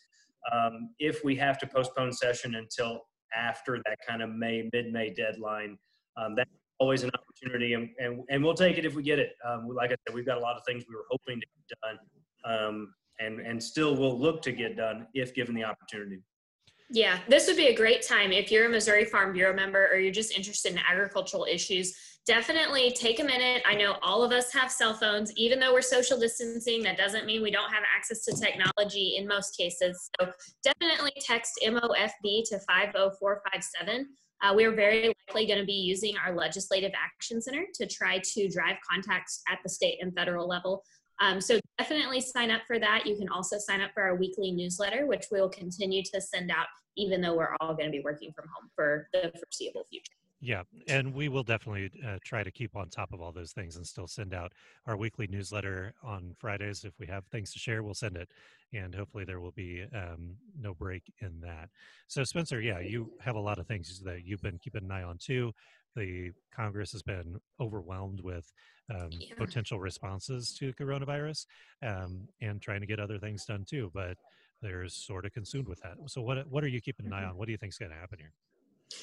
Um, 0.52 0.90
if 0.99 1.22
we 1.22 1.37
have 1.37 1.58
to 1.61 1.66
postpone 1.66 2.12
session 2.12 2.56
until 2.56 3.02
after 3.34 3.80
that 3.87 3.99
kind 4.06 4.20
of 4.20 4.30
May, 4.30 4.68
mid-May 4.72 5.14
deadline, 5.14 5.78
um, 6.16 6.34
that's 6.34 6.50
always 6.78 7.04
an 7.04 7.11
opportunity, 7.14 7.75
and, 7.75 7.88
and, 7.99 8.25
and 8.28 8.42
we'll 8.42 8.54
take 8.54 8.78
it 8.78 8.84
if 8.84 8.96
we 8.96 9.04
get 9.04 9.20
it. 9.20 9.34
Um, 9.49 9.68
like 9.68 9.92
I 9.92 9.96
said, 10.06 10.14
we've 10.14 10.26
got 10.26 10.38
a 10.38 10.40
lot 10.40 10.56
of 10.56 10.62
things 10.66 10.84
we 10.88 10.96
were 10.96 11.06
hoping 11.08 11.40
to 11.40 11.46
get 11.46 11.78
done, 11.80 12.66
um, 12.66 12.94
and, 13.20 13.38
and 13.40 13.62
still 13.62 13.94
will 13.94 14.18
look 14.18 14.42
to 14.42 14.50
get 14.50 14.76
done 14.76 15.06
if 15.14 15.32
given 15.32 15.54
the 15.54 15.62
opportunity. 15.62 16.18
Yeah, 16.94 17.20
this 17.26 17.46
would 17.46 17.56
be 17.56 17.68
a 17.68 17.75
great 17.75 18.06
time 18.06 18.32
if 18.32 18.52
you're 18.52 18.66
a 18.66 18.68
Missouri 18.68 19.06
Farm 19.06 19.32
Bureau 19.32 19.54
member 19.54 19.88
or 19.90 19.99
you're 19.99 20.12
just 20.12 20.37
interested 20.37 20.72
in 20.72 20.78
agricultural 20.78 21.46
issues. 21.50 21.96
Definitely 22.26 22.90
take 22.90 23.18
a 23.18 23.25
minute. 23.25 23.62
I 23.66 23.75
know 23.75 23.96
all 24.02 24.22
of 24.22 24.30
us 24.30 24.52
have 24.52 24.70
cell 24.70 24.92
phones, 24.92 25.32
even 25.34 25.58
though 25.58 25.72
we're 25.72 25.80
social 25.80 26.18
distancing, 26.20 26.82
that 26.82 26.99
doesn't 26.99 27.25
mean 27.25 27.42
we 27.42 27.50
don't 27.50 27.72
have 27.72 27.82
access 27.96 28.26
to 28.26 28.37
technology 28.37 29.16
in 29.16 29.26
most 29.26 29.56
cases. 29.56 30.11
So 30.20 30.30
definitely 30.62 31.12
text 31.18 31.58
MOFB 31.64 32.44
to 32.50 32.61
50457. 32.68 34.08
Uh, 34.42 34.52
we're 34.54 34.75
very 34.75 35.14
likely 35.28 35.46
going 35.46 35.61
to 35.61 35.64
be 35.64 35.72
using 35.72 36.14
our 36.18 36.34
Legislative 36.34 36.92
Action 36.94 37.40
Center 37.40 37.64
to 37.72 37.87
try 37.87 38.20
to 38.22 38.49
drive 38.50 38.76
contacts 38.88 39.40
at 39.50 39.61
the 39.62 39.70
state 39.70 39.96
and 40.02 40.14
federal 40.14 40.46
level. 40.46 40.84
Um, 41.22 41.40
so 41.40 41.58
definitely 41.78 42.20
sign 42.20 42.50
up 42.50 42.62
for 42.66 42.78
that. 42.78 43.06
You 43.06 43.16
can 43.16 43.30
also 43.30 43.56
sign 43.58 43.80
up 43.80 43.92
for 43.94 44.02
our 44.02 44.16
weekly 44.16 44.50
newsletter, 44.50 45.06
which 45.06 45.26
we'll 45.30 45.49
continue 45.49 46.02
to 46.12 46.20
send 46.20 46.50
out 46.50 46.66
even 46.96 47.20
though 47.20 47.34
we're 47.34 47.54
all 47.61 47.75
going 47.75 47.87
to 47.87 47.92
be 47.92 48.02
working 48.04 48.32
from 48.32 48.46
home 48.54 48.70
for 48.75 49.08
the 49.12 49.32
foreseeable 49.38 49.84
future. 49.90 50.12
Yeah, 50.44 50.64
and 50.88 51.14
we 51.14 51.28
will 51.28 51.44
definitely 51.44 51.92
uh, 52.04 52.18
try 52.25 52.42
to 52.42 52.50
keep 52.50 52.75
on 52.75 52.88
top 52.88 53.12
of 53.12 53.20
all 53.20 53.30
those 53.30 53.52
things 53.52 53.76
and 53.76 53.87
still 53.87 54.08
send 54.08 54.34
out 54.34 54.52
our 54.88 54.96
weekly 54.96 55.28
newsletter 55.28 55.94
on 56.02 56.34
Fridays. 56.37 56.82
If 56.82 56.99
we 56.99 57.06
have 57.06 57.25
things 57.26 57.52
to 57.52 57.61
share, 57.61 57.84
we'll 57.84 57.94
send 57.94 58.16
it, 58.16 58.28
and 58.72 58.92
hopefully 58.92 59.25
there 59.25 59.38
will 59.38 59.52
be 59.52 59.84
um, 59.94 60.34
no 60.61 60.75
break 60.75 61.04
in 61.20 61.40
that. 61.42 61.68
So, 62.08 62.25
Spencer, 62.25 62.61
yeah, 62.61 62.80
you 62.80 63.12
have 63.20 63.37
a 63.37 63.40
lot 63.40 63.61
of 63.61 63.68
things 63.68 64.00
that 64.00 64.26
you've 64.26 64.42
been 64.42 64.58
keeping 64.58 64.82
an 64.82 64.90
eye 64.90 65.04
on 65.04 65.16
too. 65.16 65.52
The 65.94 66.32
Congress 66.52 66.90
has 66.90 67.02
been 67.02 67.37
overwhelmed 67.61 68.20
with 68.20 68.52
um, 68.90 69.11
yeah. 69.12 69.34
potential 69.37 69.78
responses 69.78 70.56
to 70.58 70.72
coronavirus 70.72 71.46
um, 71.87 72.26
and 72.40 72.61
trying 72.61 72.80
to 72.80 72.87
get 72.87 72.99
other 72.99 73.18
things 73.18 73.44
done 73.44 73.64
too, 73.64 73.92
but 73.94 74.16
they're 74.62 74.88
sort 74.88 75.26
of 75.26 75.33
consumed 75.33 75.69
with 75.69 75.81
that. 75.83 75.95
So, 76.07 76.23
what 76.23 76.49
what 76.49 76.64
are 76.64 76.69
you 76.69 76.81
keeping 76.81 77.07
an 77.07 77.12
eye 77.12 77.21
mm-hmm. 77.21 77.31
on? 77.31 77.37
What 77.37 77.47
do 77.47 77.52
you 77.52 77.59
think 77.59 77.73
is 77.73 77.78
going 77.78 77.90
to 77.90 77.97
happen 77.97 78.19
here? 78.19 78.33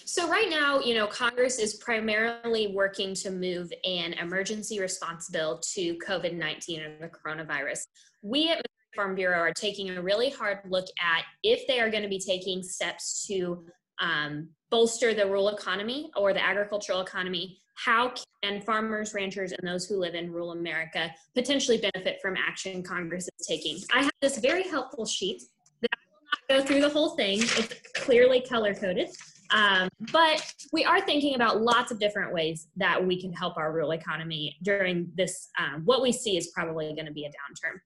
So 0.06 0.30
right 0.30 0.50
now, 0.50 0.80
you 0.80 0.94
know, 0.94 1.08
Congress 1.08 1.60
is 1.60 1.76
primarily 1.76 2.68
working 2.68 3.14
to 3.16 3.32
move 3.32 3.72
an 3.84 4.14
emergency 4.14 4.80
response 4.80 5.30
bill 5.30 5.60
to 5.74 5.98
COVID-19 5.98 6.86
and 6.86 7.02
the 7.02 7.10
coronavirus. 7.10 7.88
We 8.22 8.50
at 8.50 8.58
the 8.60 8.70
Farm 8.96 9.16
Bureau 9.16 9.40
are 9.40 9.54
taking 9.54 9.90
a 9.90 10.02
really 10.02 10.30
hard 10.30 10.60
look 10.70 10.86
at 11.02 11.24
if 11.44 11.68
they 11.68 11.80
are 11.80 11.90
going 11.90 12.04
to 12.04 12.10
be 12.10 12.20
taking 12.20 12.62
steps 12.64 13.26
to 13.28 13.66
um, 14.00 14.50
bolster 14.70 15.14
the 15.14 15.26
rural 15.26 15.50
economy 15.50 16.12
or 16.16 16.34
the 16.34 16.44
agricultural 16.44 17.02
economy. 17.02 17.60
How 17.76 18.14
can 18.44 18.62
farmers, 18.62 19.14
ranchers, 19.14 19.54
and 19.54 19.68
those 19.68 19.86
who 19.86 19.98
live 19.98 20.14
in 20.14 20.32
rural 20.32 20.52
America 20.52 21.10
potentially 21.34 21.78
benefit 21.78 22.20
from 22.22 22.36
action 22.36 22.84
Congress 22.84 23.30
is 23.40 23.48
taking? 23.48 23.78
I 23.94 24.04
have 24.04 24.12
this 24.22 24.38
very 24.40 24.64
helpful 24.64 25.06
sheet 25.06 25.44
that 25.82 25.90
I 25.94 26.06
will 26.12 26.60
not 26.60 26.62
go 26.62 26.68
through 26.68 26.82
the 26.82 26.90
whole 26.90 27.12
thing. 27.12 27.40
It's 27.42 27.76
clearly 27.96 28.42
color 28.42 28.74
coded. 28.74 29.10
Um, 29.52 29.90
but 30.12 30.54
we 30.72 30.86
are 30.86 31.02
thinking 31.02 31.36
about 31.36 31.62
lots 31.62 31.92
of 31.92 32.00
different 32.00 32.34
ways 32.34 32.68
that 32.78 33.04
we 33.04 33.20
can 33.20 33.34
help 33.34 33.58
our 33.58 33.72
rural 33.72 33.92
economy 33.92 34.58
during 34.62 35.12
this, 35.16 35.50
um, 35.58 35.82
what 35.86 36.02
we 36.02 36.12
see 36.12 36.38
is 36.38 36.52
probably 36.54 36.94
going 36.94 37.08
to 37.08 37.14
be 37.14 37.26
a 37.26 37.30
downturn. 37.30 37.80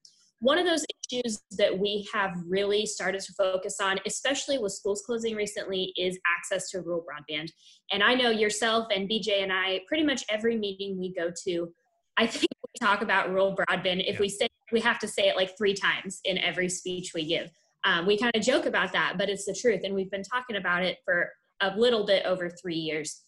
One 0.44 0.58
of 0.58 0.66
those 0.66 0.84
issues 1.10 1.40
that 1.52 1.78
we 1.78 2.06
have 2.12 2.34
really 2.46 2.84
started 2.84 3.22
to 3.22 3.32
focus 3.32 3.78
on, 3.80 3.98
especially 4.04 4.58
with 4.58 4.72
schools 4.72 5.02
closing 5.06 5.34
recently, 5.34 5.94
is 5.96 6.18
access 6.36 6.68
to 6.68 6.82
rural 6.82 7.02
broadband. 7.02 7.48
And 7.90 8.02
I 8.02 8.12
know 8.12 8.28
yourself 8.28 8.88
and 8.94 9.08
BJ 9.08 9.42
and 9.42 9.50
I, 9.50 9.80
pretty 9.88 10.04
much 10.04 10.22
every 10.28 10.58
meeting 10.58 10.98
we 10.98 11.14
go 11.14 11.30
to, 11.46 11.72
I 12.18 12.26
think 12.26 12.48
we 12.62 12.86
talk 12.86 13.00
about 13.00 13.30
rural 13.30 13.56
broadband. 13.56 14.06
If 14.06 14.16
yeah. 14.16 14.20
we 14.20 14.28
say 14.28 14.48
we 14.70 14.80
have 14.80 14.98
to 14.98 15.08
say 15.08 15.28
it 15.28 15.36
like 15.36 15.56
three 15.56 15.72
times 15.72 16.20
in 16.26 16.36
every 16.36 16.68
speech 16.68 17.12
we 17.14 17.24
give. 17.24 17.50
Um, 17.84 18.04
we 18.04 18.18
kind 18.18 18.36
of 18.36 18.42
joke 18.42 18.66
about 18.66 18.92
that, 18.92 19.14
but 19.16 19.30
it's 19.30 19.46
the 19.46 19.54
truth. 19.58 19.80
And 19.82 19.94
we've 19.94 20.10
been 20.10 20.24
talking 20.24 20.56
about 20.56 20.82
it 20.82 20.98
for 21.06 21.30
a 21.62 21.74
little 21.74 22.04
bit 22.04 22.26
over 22.26 22.50
three 22.50 22.76
years. 22.76 23.22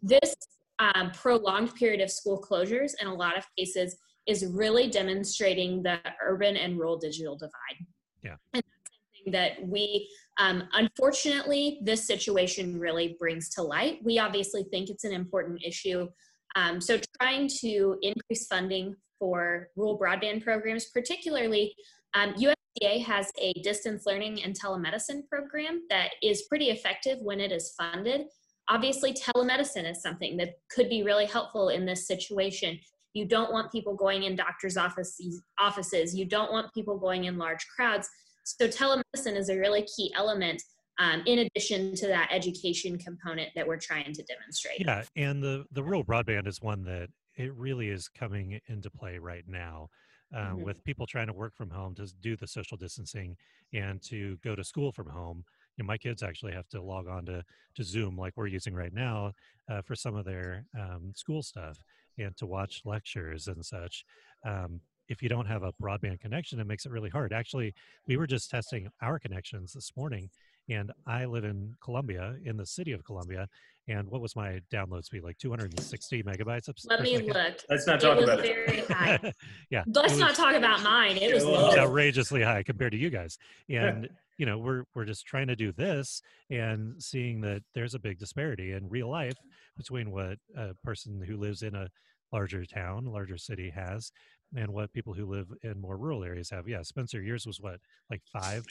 This 0.00 0.34
um, 0.78 1.10
prolonged 1.10 1.74
period 1.74 2.00
of 2.00 2.10
school 2.10 2.42
closures, 2.42 2.92
in 2.98 3.08
a 3.08 3.14
lot 3.14 3.36
of 3.36 3.44
cases, 3.58 3.94
is 4.26 4.46
really 4.46 4.88
demonstrating 4.88 5.82
the 5.82 5.98
urban 6.24 6.56
and 6.56 6.78
rural 6.78 6.96
digital 6.96 7.36
divide. 7.36 7.86
Yeah. 8.22 8.36
And 8.54 8.62
that's 8.62 8.90
something 9.24 9.32
that 9.32 9.66
we, 9.66 10.08
um, 10.38 10.64
unfortunately, 10.74 11.80
this 11.82 12.06
situation 12.06 12.78
really 12.78 13.16
brings 13.18 13.48
to 13.50 13.62
light. 13.62 13.98
We 14.04 14.18
obviously 14.18 14.64
think 14.70 14.90
it's 14.90 15.04
an 15.04 15.12
important 15.12 15.62
issue. 15.64 16.08
Um, 16.54 16.80
so, 16.80 17.00
trying 17.20 17.48
to 17.60 17.96
increase 18.02 18.46
funding 18.46 18.94
for 19.18 19.68
rural 19.76 19.98
broadband 19.98 20.44
programs, 20.44 20.86
particularly 20.86 21.74
um, 22.14 22.34
USDA 22.34 23.04
has 23.04 23.30
a 23.40 23.52
distance 23.62 24.04
learning 24.06 24.42
and 24.42 24.58
telemedicine 24.58 25.26
program 25.28 25.82
that 25.90 26.10
is 26.22 26.42
pretty 26.42 26.66
effective 26.66 27.18
when 27.22 27.40
it 27.40 27.52
is 27.52 27.74
funded. 27.78 28.22
Obviously, 28.68 29.12
telemedicine 29.12 29.90
is 29.90 30.02
something 30.02 30.36
that 30.36 30.54
could 30.70 30.88
be 30.88 31.02
really 31.02 31.26
helpful 31.26 31.70
in 31.70 31.86
this 31.86 32.06
situation. 32.06 32.78
You 33.14 33.26
don't 33.26 33.52
want 33.52 33.70
people 33.70 33.94
going 33.94 34.24
in 34.24 34.36
doctors' 34.36 34.76
offices, 34.76 35.42
offices. 35.58 36.14
You 36.14 36.24
don't 36.24 36.52
want 36.52 36.72
people 36.72 36.98
going 36.98 37.24
in 37.24 37.36
large 37.36 37.66
crowds. 37.74 38.08
So 38.44 38.66
telemedicine 38.66 39.36
is 39.36 39.48
a 39.48 39.58
really 39.58 39.86
key 39.96 40.12
element 40.16 40.62
um, 40.98 41.22
in 41.26 41.40
addition 41.40 41.94
to 41.96 42.06
that 42.08 42.28
education 42.30 42.98
component 42.98 43.50
that 43.54 43.66
we're 43.66 43.78
trying 43.78 44.12
to 44.12 44.22
demonstrate. 44.22 44.80
Yeah, 44.80 45.02
and 45.16 45.42
the, 45.42 45.64
the 45.72 45.82
rural 45.82 46.04
broadband 46.04 46.46
is 46.46 46.60
one 46.60 46.84
that 46.84 47.08
it 47.36 47.54
really 47.54 47.88
is 47.88 48.08
coming 48.08 48.60
into 48.68 48.90
play 48.90 49.18
right 49.18 49.44
now. 49.46 49.88
Uh, 50.34 50.38
mm-hmm. 50.38 50.62
With 50.62 50.82
people 50.84 51.06
trying 51.06 51.26
to 51.26 51.34
work 51.34 51.54
from 51.54 51.68
home 51.68 51.94
to 51.96 52.06
do 52.22 52.36
the 52.36 52.46
social 52.46 52.78
distancing 52.78 53.36
and 53.74 54.00
to 54.04 54.38
go 54.42 54.54
to 54.54 54.64
school 54.64 54.90
from 54.90 55.08
home, 55.08 55.44
you 55.76 55.84
know, 55.84 55.86
my 55.86 55.98
kids 55.98 56.22
actually 56.22 56.52
have 56.52 56.66
to 56.70 56.82
log 56.82 57.06
on 57.06 57.26
to, 57.26 57.44
to 57.74 57.84
Zoom 57.84 58.16
like 58.16 58.32
we're 58.36 58.46
using 58.46 58.74
right 58.74 58.94
now 58.94 59.32
uh, 59.70 59.82
for 59.82 59.94
some 59.94 60.16
of 60.16 60.24
their 60.24 60.64
um, 60.78 61.12
school 61.14 61.42
stuff 61.42 61.78
and 62.18 62.36
to 62.36 62.46
watch 62.46 62.82
lectures 62.84 63.48
and 63.48 63.64
such. 63.64 64.04
Um, 64.44 64.80
if 65.08 65.22
you 65.22 65.28
don't 65.28 65.46
have 65.46 65.62
a 65.62 65.72
broadband 65.82 66.20
connection, 66.20 66.60
it 66.60 66.66
makes 66.66 66.86
it 66.86 66.92
really 66.92 67.10
hard. 67.10 67.32
Actually, 67.32 67.74
we 68.06 68.16
were 68.16 68.26
just 68.26 68.50
testing 68.50 68.88
our 69.02 69.18
connections 69.18 69.72
this 69.72 69.92
morning, 69.96 70.30
and 70.68 70.92
I 71.06 71.26
live 71.26 71.44
in 71.44 71.74
Columbia, 71.82 72.36
in 72.44 72.56
the 72.56 72.66
city 72.66 72.92
of 72.92 73.04
Columbia. 73.04 73.48
And 73.88 74.08
what 74.08 74.20
was 74.20 74.36
my 74.36 74.60
download 74.72 75.04
speed? 75.04 75.24
Like 75.24 75.36
260 75.38 76.22
megabytes. 76.22 76.68
Let 76.88 77.02
me 77.02 77.18
look. 77.32 77.58
Let's 77.68 77.86
not 77.86 78.00
talk 78.00 78.18
it 78.18 78.24
about 78.24 78.38
was 78.38 78.48
it. 78.48 78.66
Very 78.66 78.80
high. 78.86 79.32
yeah. 79.70 79.82
Let's 79.86 80.18
not 80.18 80.36
talk 80.36 80.54
about 80.54 80.82
mine. 80.82 81.16
It 81.16 81.34
was 81.34 81.44
low. 81.44 81.76
outrageously 81.76 82.42
high 82.42 82.62
compared 82.62 82.92
to 82.92 82.98
you 82.98 83.10
guys. 83.10 83.38
And 83.68 84.08
you 84.38 84.46
know, 84.46 84.58
we're 84.58 84.84
we're 84.94 85.04
just 85.04 85.26
trying 85.26 85.46
to 85.48 85.56
do 85.56 85.72
this 85.72 86.22
and 86.50 87.00
seeing 87.02 87.40
that 87.42 87.62
there's 87.74 87.94
a 87.94 87.98
big 87.98 88.18
disparity 88.18 88.72
in 88.72 88.88
real 88.88 89.08
life 89.08 89.36
between 89.76 90.10
what 90.10 90.38
a 90.56 90.74
person 90.82 91.22
who 91.26 91.36
lives 91.36 91.62
in 91.62 91.74
a 91.74 91.88
larger 92.32 92.64
town, 92.64 93.04
larger 93.04 93.36
city 93.36 93.70
has, 93.70 94.10
and 94.56 94.68
what 94.72 94.92
people 94.92 95.12
who 95.12 95.26
live 95.26 95.48
in 95.62 95.80
more 95.80 95.96
rural 95.96 96.24
areas 96.24 96.50
have. 96.50 96.68
Yeah, 96.68 96.82
Spencer, 96.82 97.22
yours 97.22 97.46
was 97.46 97.60
what, 97.60 97.78
like 98.10 98.22
five? 98.32 98.64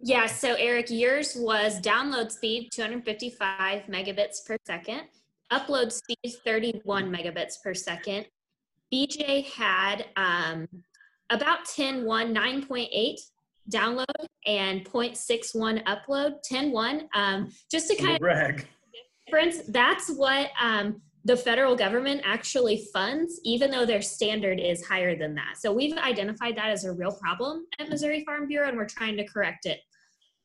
Yeah, 0.00 0.26
so 0.26 0.54
Eric, 0.54 0.90
yours 0.90 1.36
was 1.36 1.80
download 1.80 2.30
speed 2.30 2.70
255 2.72 3.82
megabits 3.84 4.44
per 4.44 4.56
second, 4.66 5.02
upload 5.50 5.90
speed 5.90 6.18
31 6.44 7.10
megabits 7.10 7.62
per 7.62 7.72
second. 7.72 8.26
BJ 8.92 9.44
had 9.44 10.06
um, 10.16 10.68
about 11.30 11.64
10 11.64 12.04
1, 12.04 12.34
9.8 12.34 13.16
download 13.70 14.04
and 14.46 14.84
0.61 14.84 15.84
upload, 15.84 16.42
10 16.44 16.70
1. 16.70 17.08
Um, 17.14 17.50
just 17.70 17.88
to 17.88 17.96
kind 17.96 18.14
of 18.14 18.20
brag. 18.20 18.66
difference, 19.26 19.58
that's 19.68 20.10
what 20.10 20.50
um, 20.60 21.00
the 21.24 21.36
federal 21.36 21.74
government 21.74 22.22
actually 22.24 22.86
funds, 22.92 23.40
even 23.44 23.70
though 23.70 23.84
their 23.84 24.02
standard 24.02 24.60
is 24.60 24.86
higher 24.86 25.16
than 25.18 25.34
that. 25.34 25.56
So 25.58 25.72
we've 25.72 25.96
identified 25.96 26.56
that 26.56 26.70
as 26.70 26.84
a 26.84 26.92
real 26.92 27.12
problem 27.12 27.66
at 27.80 27.88
Missouri 27.88 28.24
Farm 28.24 28.46
Bureau, 28.46 28.68
and 28.68 28.76
we're 28.76 28.86
trying 28.86 29.16
to 29.16 29.26
correct 29.26 29.66
it. 29.66 29.80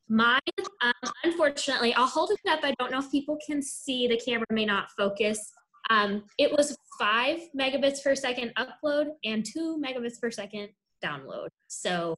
Mine, 0.09 0.39
um, 0.81 1.11
unfortunately, 1.23 1.93
I'll 1.93 2.07
hold 2.07 2.31
it 2.31 2.49
up. 2.49 2.61
I 2.63 2.73
don't 2.79 2.91
know 2.91 2.99
if 2.99 3.11
people 3.11 3.37
can 3.45 3.61
see. 3.61 4.07
The 4.07 4.17
camera 4.17 4.47
may 4.49 4.65
not 4.65 4.89
focus. 4.97 5.51
Um, 5.89 6.23
it 6.37 6.51
was 6.51 6.75
five 6.99 7.39
megabits 7.57 8.03
per 8.03 8.15
second 8.15 8.51
upload 8.57 9.07
and 9.23 9.45
two 9.45 9.81
megabits 9.83 10.19
per 10.19 10.31
second 10.31 10.69
download. 11.03 11.47
So 11.67 12.15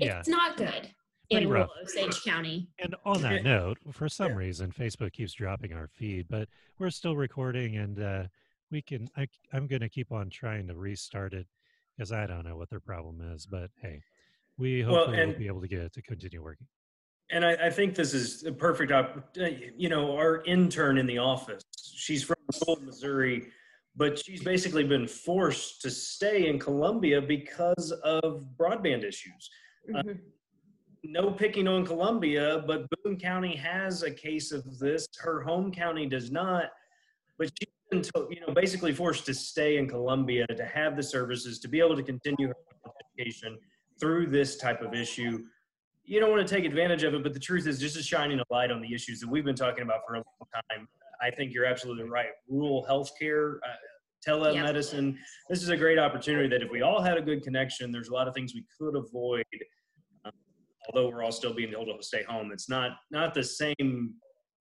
it's 0.00 0.28
not 0.28 0.56
good 0.56 0.90
in 1.30 1.48
rural 1.48 1.68
Osage 1.82 2.22
County. 2.24 2.68
And 2.78 2.94
on 3.04 3.22
that 3.22 3.44
note, 3.44 3.78
for 3.92 4.08
some 4.08 4.34
reason, 4.34 4.72
Facebook 4.72 5.12
keeps 5.12 5.32
dropping 5.32 5.72
our 5.72 5.86
feed, 5.86 6.26
but 6.28 6.48
we're 6.78 6.90
still 6.90 7.16
recording, 7.16 7.76
and 7.76 8.02
uh, 8.02 8.22
we 8.70 8.82
can. 8.82 9.08
I, 9.16 9.28
I'm 9.52 9.66
going 9.66 9.80
to 9.80 9.88
keep 9.88 10.12
on 10.12 10.30
trying 10.30 10.66
to 10.68 10.74
restart 10.74 11.34
it 11.34 11.46
because 11.96 12.12
I 12.12 12.26
don't 12.26 12.44
know 12.44 12.56
what 12.56 12.70
their 12.70 12.80
problem 12.80 13.20
is. 13.32 13.46
But 13.46 13.70
hey, 13.80 14.02
we 14.58 14.82
hopefully 14.82 15.16
well, 15.16 15.20
and, 15.20 15.32
will 15.32 15.38
be 15.38 15.46
able 15.46 15.60
to 15.60 15.68
get 15.68 15.80
it 15.80 15.92
to 15.94 16.02
continue 16.02 16.42
working. 16.42 16.66
And 17.32 17.44
I, 17.44 17.52
I 17.66 17.70
think 17.70 17.94
this 17.94 18.12
is 18.12 18.44
a 18.44 18.52
perfect 18.52 18.90
opportunity. 18.90 19.70
You 19.76 19.88
know, 19.88 20.16
our 20.16 20.42
intern 20.46 20.98
in 20.98 21.06
the 21.06 21.18
office, 21.18 21.62
she's 21.94 22.24
from 22.24 22.36
rural 22.66 22.82
Missouri 22.82 23.52
but 23.96 24.18
she's 24.18 24.42
basically 24.42 24.84
been 24.84 25.06
forced 25.06 25.82
to 25.82 25.90
stay 25.90 26.48
in 26.48 26.58
Columbia 26.58 27.20
because 27.20 27.90
of 28.04 28.46
broadband 28.56 29.04
issues. 29.04 29.50
Uh, 29.88 29.98
mm-hmm. 29.98 30.10
Uh, 30.10 30.14
no 31.02 31.30
picking 31.30 31.66
on 31.66 31.84
Columbia, 31.84 32.62
but 32.66 32.86
Boone 32.90 33.18
County 33.18 33.56
has 33.56 34.02
a 34.02 34.10
case 34.10 34.52
of 34.52 34.78
this. 34.78 35.06
Her 35.18 35.40
home 35.40 35.72
county 35.72 36.06
does 36.06 36.30
not, 36.30 36.64
but 37.38 37.50
she's 37.58 37.70
been, 37.90 38.04
you 38.30 38.40
know, 38.46 38.52
basically 38.52 38.92
forced 38.92 39.24
to 39.26 39.34
stay 39.34 39.78
in 39.78 39.88
Columbia 39.88 40.46
to 40.46 40.64
have 40.64 40.96
the 40.96 41.02
services 41.02 41.58
to 41.60 41.68
be 41.68 41.80
able 41.80 41.96
to 41.96 42.02
continue 42.02 42.48
her 42.48 42.54
education 43.18 43.58
through 43.98 44.26
this 44.26 44.56
type 44.56 44.82
of 44.82 44.94
issue. 44.94 45.38
You 46.04 46.20
don't 46.20 46.30
want 46.30 46.46
to 46.46 46.54
take 46.54 46.64
advantage 46.64 47.02
of 47.02 47.14
it, 47.14 47.22
but 47.22 47.32
the 47.32 47.40
truth 47.40 47.66
is, 47.66 47.78
just 47.78 47.96
is 47.96 48.06
shining 48.06 48.38
a 48.38 48.44
light 48.50 48.70
on 48.70 48.82
the 48.82 48.92
issues 48.92 49.20
that 49.20 49.28
we've 49.28 49.44
been 49.44 49.56
talking 49.56 49.84
about 49.84 50.00
for 50.06 50.14
a 50.14 50.18
long 50.18 50.64
time. 50.70 50.86
I 51.22 51.30
think 51.30 51.52
you're 51.52 51.66
absolutely 51.66 52.04
right. 52.04 52.30
Rural 52.48 52.86
healthcare, 52.88 53.56
uh, 53.56 53.76
telemedicine. 54.26 55.12
Yep. 55.12 55.20
This 55.48 55.62
is 55.62 55.68
a 55.68 55.76
great 55.76 55.98
opportunity 55.98 56.48
that 56.48 56.62
if 56.62 56.70
we 56.70 56.82
all 56.82 57.00
had 57.00 57.16
a 57.16 57.22
good 57.22 57.42
connection, 57.42 57.90
there's 57.92 58.08
a 58.08 58.12
lot 58.12 58.28
of 58.28 58.34
things 58.34 58.54
we 58.54 58.64
could 58.78 58.96
avoid 58.96 59.44
although 60.92 61.08
we're 61.08 61.22
all 61.22 61.32
still 61.32 61.54
being 61.54 61.72
told 61.72 61.88
to 61.88 62.02
stay 62.02 62.22
home, 62.22 62.50
it's 62.52 62.68
not 62.68 62.92
not 63.10 63.34
the 63.34 63.44
same. 63.44 64.14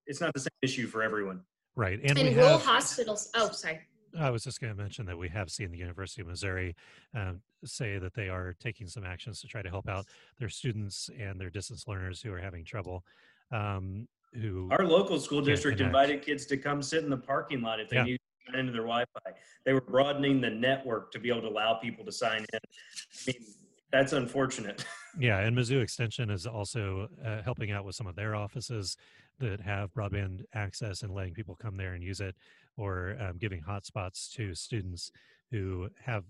It's 0.05 0.21
not 0.21 0.33
the 0.33 0.39
same 0.39 0.49
issue 0.61 0.87
for 0.87 1.03
everyone. 1.03 1.41
Right, 1.75 1.99
and, 2.03 2.17
and 2.17 2.35
rural 2.35 2.53
have, 2.53 2.65
hospitals. 2.65 3.29
Oh, 3.35 3.51
sorry. 3.51 3.79
I 4.19 4.31
was 4.31 4.43
just 4.43 4.59
going 4.59 4.75
to 4.75 4.81
mention 4.81 5.05
that 5.05 5.17
we 5.17 5.29
have 5.29 5.51
seen 5.51 5.69
the 5.69 5.77
University 5.77 6.21
of 6.21 6.27
Missouri 6.27 6.75
um, 7.15 7.41
say 7.63 7.99
that 7.99 8.15
they 8.15 8.27
are 8.27 8.55
taking 8.59 8.87
some 8.87 9.03
actions 9.05 9.39
to 9.41 9.47
try 9.47 9.61
to 9.61 9.69
help 9.69 9.87
out 9.87 10.05
their 10.39 10.49
students 10.49 11.11
and 11.19 11.39
their 11.39 11.51
distance 11.51 11.87
learners 11.87 12.19
who 12.19 12.33
are 12.33 12.39
having 12.39 12.65
trouble. 12.65 13.03
Um, 13.51 14.07
who 14.33 14.67
our 14.71 14.85
local 14.85 15.19
school 15.19 15.41
district 15.41 15.77
connect. 15.77 15.95
invited 15.95 16.21
kids 16.21 16.45
to 16.47 16.57
come 16.57 16.81
sit 16.81 17.03
in 17.03 17.09
the 17.09 17.17
parking 17.17 17.61
lot 17.61 17.79
if 17.79 17.89
they 17.89 17.97
yeah. 17.97 18.03
need 18.03 18.17
to 18.17 18.28
sign 18.49 18.59
into 18.59 18.71
their 18.71 18.81
Wi-Fi. 18.81 19.31
They 19.65 19.73
were 19.73 19.81
broadening 19.81 20.41
the 20.41 20.49
network 20.49 21.11
to 21.11 21.19
be 21.19 21.29
able 21.29 21.41
to 21.41 21.47
allow 21.47 21.75
people 21.75 22.05
to 22.05 22.11
sign 22.11 22.45
in. 22.53 22.59
I 22.59 23.27
mean, 23.27 23.45
that's 23.91 24.13
unfortunate. 24.13 24.85
Yeah, 25.17 25.39
and 25.39 25.57
Mizzou 25.57 25.81
Extension 25.81 26.29
is 26.29 26.45
also 26.45 27.07
uh, 27.25 27.41
helping 27.41 27.71
out 27.71 27.83
with 27.83 27.95
some 27.95 28.05
of 28.05 28.15
their 28.15 28.35
offices 28.35 28.95
that 29.39 29.59
have 29.59 29.91
broadband 29.91 30.43
access 30.53 31.01
and 31.01 31.11
letting 31.11 31.33
people 31.33 31.55
come 31.55 31.75
there 31.75 31.95
and 31.95 32.03
use 32.03 32.21
it, 32.21 32.35
or 32.77 33.17
um, 33.19 33.37
giving 33.39 33.59
hotspots 33.59 34.31
to 34.33 34.53
students 34.53 35.11
who 35.51 35.89
have 35.99 36.25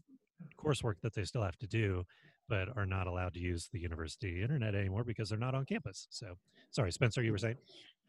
coursework 0.58 0.96
that 1.04 1.14
they 1.14 1.26
still 1.26 1.44
have 1.44 1.58
to 1.58 1.68
do, 1.68 2.06
but 2.48 2.70
are 2.78 2.86
not 2.86 3.06
allowed 3.06 3.34
to 3.34 3.40
use 3.42 3.68
the 3.74 3.80
university 3.80 4.42
internet 4.42 4.76
anymore 4.76 5.04
because 5.04 5.28
they're 5.28 5.38
not 5.38 5.54
on 5.54 5.66
campus. 5.66 6.08
So, 6.10 6.36
sorry, 6.72 6.94
Spencer, 6.94 7.22
you 7.22 7.34
were 7.34 7.38
saying? 7.38 7.58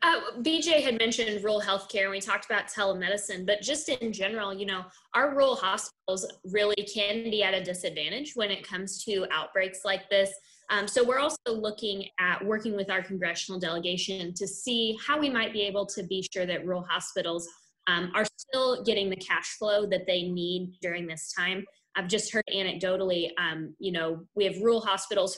Uh, 0.03 0.21
BJ 0.39 0.83
had 0.83 0.99
mentioned 0.99 1.45
rural 1.45 1.61
healthcare, 1.61 2.03
and 2.03 2.11
we 2.11 2.21
talked 2.21 2.47
about 2.47 2.69
telemedicine, 2.69 3.45
but 3.45 3.61
just 3.61 3.89
in 3.91 4.13
general, 4.13 4.55
you 4.55 4.65
know, 4.65 4.85
our 5.15 5.31
rural 5.35 5.55
hospitals 5.55 6.27
really 6.45 6.89
can 6.93 7.25
be 7.25 7.43
at 7.43 7.53
a 7.53 7.63
disadvantage 7.63 8.33
when 8.35 8.51
it 8.51 8.67
comes 8.67 9.05
to 9.05 9.27
outbreaks 9.31 9.81
like 9.85 10.09
this. 10.09 10.33
Um, 10.71 10.89
so 10.89 11.05
we're 11.05 11.19
also 11.19 11.37
looking 11.49 12.07
at 12.19 12.43
working 12.43 12.77
with 12.77 12.91
our 12.91 13.03
congressional 13.03 13.61
delegation 13.61 14.33
to 14.35 14.47
see 14.47 14.97
how 15.07 15.19
we 15.19 15.29
might 15.29 15.53
be 15.53 15.63
able 15.63 15.85
to 15.87 16.03
be 16.05 16.27
sure 16.33 16.47
that 16.47 16.65
rural 16.65 16.87
hospitals 16.89 17.47
um, 17.87 18.11
are 18.15 18.25
still 18.39 18.83
getting 18.85 19.11
the 19.11 19.17
cash 19.17 19.57
flow 19.59 19.85
that 19.87 20.07
they 20.07 20.23
need 20.23 20.77
during 20.81 21.07
this 21.07 21.31
time. 21.37 21.65
I've 21.97 22.09
just 22.09 22.33
heard 22.33 22.45
anecdotally, 22.55 23.31
um, 23.37 23.75
you 23.79 23.93
know, 23.93 24.25
we 24.35 24.45
have 24.45 24.57
rural 24.63 24.81
hospitals, 24.81 25.37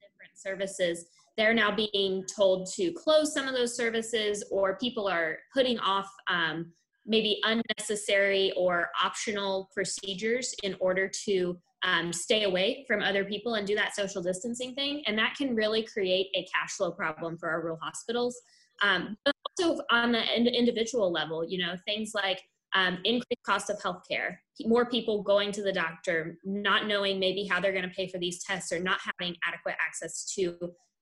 different 0.00 0.38
services 0.38 1.06
they're 1.38 1.54
now 1.54 1.74
being 1.74 2.24
told 2.24 2.68
to 2.74 2.92
close 2.92 3.32
some 3.32 3.46
of 3.46 3.54
those 3.54 3.74
services 3.76 4.44
or 4.50 4.76
people 4.76 5.08
are 5.08 5.38
putting 5.54 5.78
off 5.78 6.10
um, 6.28 6.72
maybe 7.06 7.40
unnecessary 7.44 8.52
or 8.56 8.90
optional 9.02 9.70
procedures 9.72 10.54
in 10.64 10.76
order 10.80 11.08
to 11.24 11.56
um, 11.84 12.12
stay 12.12 12.42
away 12.42 12.84
from 12.88 13.02
other 13.02 13.24
people 13.24 13.54
and 13.54 13.66
do 13.66 13.76
that 13.76 13.94
social 13.94 14.20
distancing 14.20 14.74
thing. 14.74 15.02
And 15.06 15.16
that 15.16 15.36
can 15.38 15.54
really 15.54 15.84
create 15.84 16.26
a 16.34 16.44
cash 16.52 16.72
flow 16.72 16.90
problem 16.90 17.38
for 17.38 17.48
our 17.48 17.62
rural 17.62 17.78
hospitals. 17.80 18.36
Um, 18.82 19.16
but 19.24 19.34
also 19.58 19.80
on 19.90 20.12
the 20.12 20.56
individual 20.56 21.10
level 21.10 21.44
you 21.44 21.58
know 21.58 21.74
things 21.84 22.12
like 22.14 22.40
um, 22.74 22.98
increased 23.04 23.42
cost 23.44 23.70
of 23.70 23.78
healthcare, 23.80 24.36
more 24.64 24.86
people 24.86 25.22
going 25.22 25.52
to 25.52 25.62
the 25.62 25.72
doctor, 25.72 26.38
not 26.44 26.86
knowing 26.86 27.18
maybe 27.18 27.44
how 27.44 27.60
they're 27.60 27.72
going 27.72 27.88
to 27.88 27.94
pay 27.94 28.08
for 28.08 28.18
these 28.18 28.42
tests, 28.44 28.72
or 28.72 28.78
not 28.78 28.98
having 29.00 29.34
adequate 29.46 29.74
access 29.84 30.32
to 30.34 30.56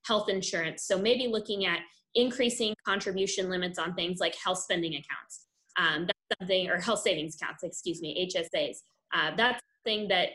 health 0.06 0.28
insurance. 0.28 0.84
So 0.84 0.98
maybe 0.98 1.26
looking 1.26 1.66
at 1.66 1.80
increasing 2.14 2.74
contribution 2.86 3.48
limits 3.48 3.78
on 3.78 3.94
things 3.94 4.18
like 4.20 4.34
health 4.36 4.58
spending 4.58 4.94
accounts. 4.94 5.46
Um, 5.78 6.06
that's 6.06 6.40
something, 6.40 6.70
or 6.70 6.80
health 6.80 7.00
savings 7.00 7.36
accounts, 7.36 7.62
excuse 7.62 8.00
me, 8.00 8.30
HSAs. 8.32 8.76
Uh, 9.14 9.36
that's 9.36 9.60
something 9.84 10.08
that 10.08 10.30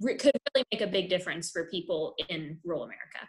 re- 0.00 0.16
could 0.16 0.32
really 0.54 0.64
make 0.72 0.80
a 0.80 0.86
big 0.86 1.08
difference 1.08 1.50
for 1.50 1.66
people 1.66 2.14
in 2.28 2.58
rural 2.64 2.84
America. 2.84 3.28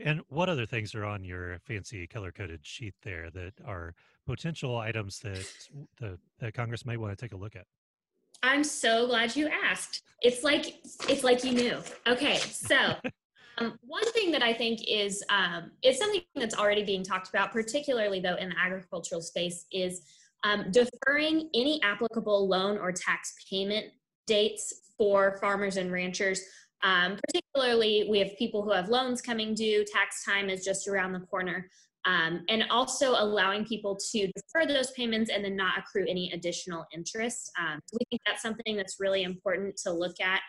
And 0.00 0.20
what 0.28 0.48
other 0.48 0.66
things 0.66 0.94
are 0.94 1.04
on 1.04 1.24
your 1.24 1.58
fancy 1.66 2.06
color 2.06 2.30
coded 2.30 2.60
sheet 2.62 2.94
there 3.02 3.30
that 3.30 3.54
are 3.66 3.94
potential 4.26 4.76
items 4.76 5.20
that 5.20 5.46
the 5.98 6.18
that 6.38 6.52
Congress 6.52 6.84
might 6.84 7.00
want 7.00 7.16
to 7.16 7.24
take 7.24 7.32
a 7.32 7.36
look 7.36 7.56
at? 7.56 7.64
I'm 8.42 8.62
so 8.62 9.06
glad 9.06 9.34
you 9.34 9.48
asked. 9.48 10.02
It's 10.22 10.42
like 10.42 10.76
it's 11.08 11.24
like 11.24 11.44
you 11.44 11.52
knew. 11.52 11.78
Okay, 12.06 12.36
so 12.36 12.76
Um, 13.58 13.78
one 13.80 14.04
thing 14.12 14.30
that 14.32 14.42
I 14.42 14.52
think 14.52 14.80
is 14.86 15.24
um, 15.30 15.70
is 15.82 15.98
something 15.98 16.22
that's 16.34 16.56
already 16.56 16.84
being 16.84 17.02
talked 17.02 17.28
about, 17.28 17.52
particularly 17.52 18.20
though 18.20 18.36
in 18.36 18.50
the 18.50 18.58
agricultural 18.58 19.22
space, 19.22 19.66
is 19.72 20.02
um, 20.44 20.70
deferring 20.70 21.48
any 21.54 21.80
applicable 21.82 22.48
loan 22.48 22.76
or 22.78 22.92
tax 22.92 23.34
payment 23.50 23.86
dates 24.26 24.92
for 24.98 25.38
farmers 25.40 25.76
and 25.76 25.90
ranchers. 25.90 26.40
Um, 26.82 27.16
particularly, 27.26 28.06
we 28.10 28.18
have 28.18 28.36
people 28.38 28.62
who 28.62 28.72
have 28.72 28.88
loans 28.88 29.22
coming 29.22 29.54
due. 29.54 29.84
Tax 29.90 30.24
time 30.24 30.50
is 30.50 30.64
just 30.64 30.86
around 30.86 31.12
the 31.12 31.20
corner. 31.20 31.68
Um, 32.04 32.44
and 32.48 32.64
also 32.70 33.12
allowing 33.18 33.64
people 33.64 33.98
to 34.12 34.30
defer 34.36 34.64
those 34.64 34.92
payments 34.92 35.28
and 35.28 35.44
then 35.44 35.56
not 35.56 35.78
accrue 35.78 36.06
any 36.08 36.30
additional 36.32 36.84
interest. 36.94 37.50
Um, 37.58 37.80
we 37.92 37.98
think 38.10 38.22
that's 38.24 38.42
something 38.42 38.76
that's 38.76 38.96
really 39.00 39.24
important 39.24 39.76
to 39.78 39.92
look 39.92 40.20
at. 40.20 40.40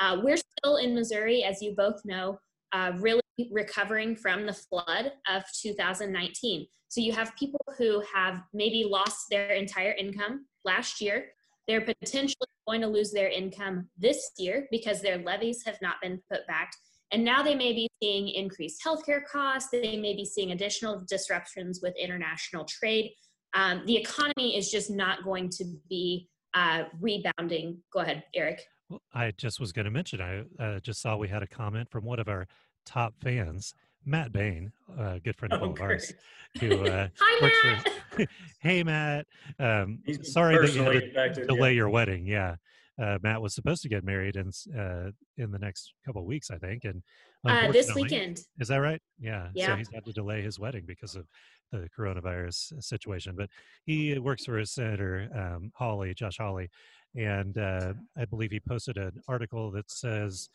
Uh, 0.00 0.20
we're 0.24 0.36
still 0.36 0.76
in 0.78 0.92
Missouri, 0.92 1.44
as 1.44 1.62
you 1.62 1.74
both 1.76 2.00
know, 2.04 2.38
uh, 2.74 2.92
really 2.98 3.22
recovering 3.50 4.16
from 4.16 4.46
the 4.46 4.52
flood 4.52 5.12
of 5.28 5.44
2019. 5.62 6.66
So 6.88 7.00
you 7.00 7.12
have 7.12 7.34
people 7.36 7.64
who 7.78 8.02
have 8.12 8.42
maybe 8.52 8.84
lost 8.84 9.26
their 9.30 9.50
entire 9.50 9.92
income 9.92 10.46
last 10.64 11.00
year. 11.00 11.26
They're 11.66 11.80
potentially 11.80 12.48
going 12.66 12.80
to 12.80 12.88
lose 12.88 13.12
their 13.12 13.28
income 13.28 13.88
this 13.96 14.32
year 14.38 14.66
because 14.70 15.00
their 15.00 15.18
levies 15.18 15.62
have 15.64 15.78
not 15.80 15.96
been 16.02 16.20
put 16.30 16.46
back. 16.46 16.72
And 17.12 17.24
now 17.24 17.42
they 17.42 17.54
may 17.54 17.72
be 17.72 17.88
seeing 18.02 18.28
increased 18.28 18.82
healthcare 18.84 19.24
costs. 19.24 19.70
They 19.70 19.96
may 19.96 20.16
be 20.16 20.24
seeing 20.24 20.50
additional 20.50 21.04
disruptions 21.08 21.80
with 21.82 21.94
international 21.96 22.64
trade. 22.64 23.12
Um, 23.54 23.82
the 23.86 23.96
economy 23.96 24.56
is 24.56 24.70
just 24.70 24.90
not 24.90 25.22
going 25.22 25.48
to 25.50 25.64
be 25.88 26.28
uh, 26.54 26.84
rebounding. 27.00 27.78
Go 27.92 28.00
ahead, 28.00 28.24
Eric. 28.34 28.62
Well, 28.90 29.00
I 29.12 29.32
just 29.36 29.60
was 29.60 29.72
going 29.72 29.84
to 29.84 29.90
mention, 29.90 30.20
I 30.20 30.62
uh, 30.62 30.80
just 30.80 31.00
saw 31.00 31.16
we 31.16 31.28
had 31.28 31.42
a 31.42 31.46
comment 31.46 31.88
from 31.90 32.04
one 32.04 32.18
of 32.18 32.28
our 32.28 32.46
top 32.84 33.14
fans, 33.22 33.74
Matt 34.04 34.32
Bain, 34.32 34.72
a 34.98 35.20
good 35.20 35.36
friend 35.36 35.52
of 35.52 35.62
oh, 35.62 35.82
ours, 35.82 36.12
who 36.60 36.86
uh, 36.86 37.08
Hi, 37.20 37.50
Matt. 37.64 37.88
For, 38.10 38.26
hey, 38.60 38.82
Matt. 38.82 39.26
Um, 39.58 40.00
sorry 40.22 40.58
that 40.58 40.74
you 40.74 41.12
had 41.14 41.34
to 41.34 41.46
delay 41.46 41.74
your 41.74 41.88
wedding. 41.88 42.26
Yeah. 42.26 42.56
Uh, 43.00 43.18
Matt 43.22 43.42
was 43.42 43.54
supposed 43.54 43.82
to 43.82 43.88
get 43.88 44.04
married 44.04 44.36
in 44.36 44.50
uh, 44.78 45.10
in 45.36 45.50
the 45.50 45.58
next 45.58 45.94
couple 46.06 46.20
of 46.20 46.28
weeks, 46.28 46.50
I 46.50 46.58
think, 46.58 46.84
and 46.84 47.02
uh, 47.44 47.72
this 47.72 47.92
weekend. 47.94 48.40
Is 48.60 48.68
that 48.68 48.76
right? 48.76 49.00
Yeah. 49.18 49.48
yeah. 49.54 49.66
So 49.66 49.76
he's 49.76 49.90
had 49.92 50.04
to 50.04 50.12
delay 50.12 50.42
his 50.42 50.60
wedding 50.60 50.84
because 50.86 51.16
of 51.16 51.26
the 51.72 51.88
coronavirus 51.98 52.82
situation. 52.82 53.34
But 53.36 53.48
he 53.84 54.16
works 54.18 54.44
for 54.44 54.58
his 54.58 54.72
Senator 54.72 55.28
um, 55.34 55.72
Hawley, 55.74 56.14
Josh 56.14 56.36
Hawley, 56.38 56.70
and 57.16 57.58
uh, 57.58 57.94
I 58.16 58.24
believe 58.26 58.52
he 58.52 58.60
posted 58.60 58.96
an 58.96 59.20
article 59.28 59.72
that 59.72 59.90
says 59.90 60.48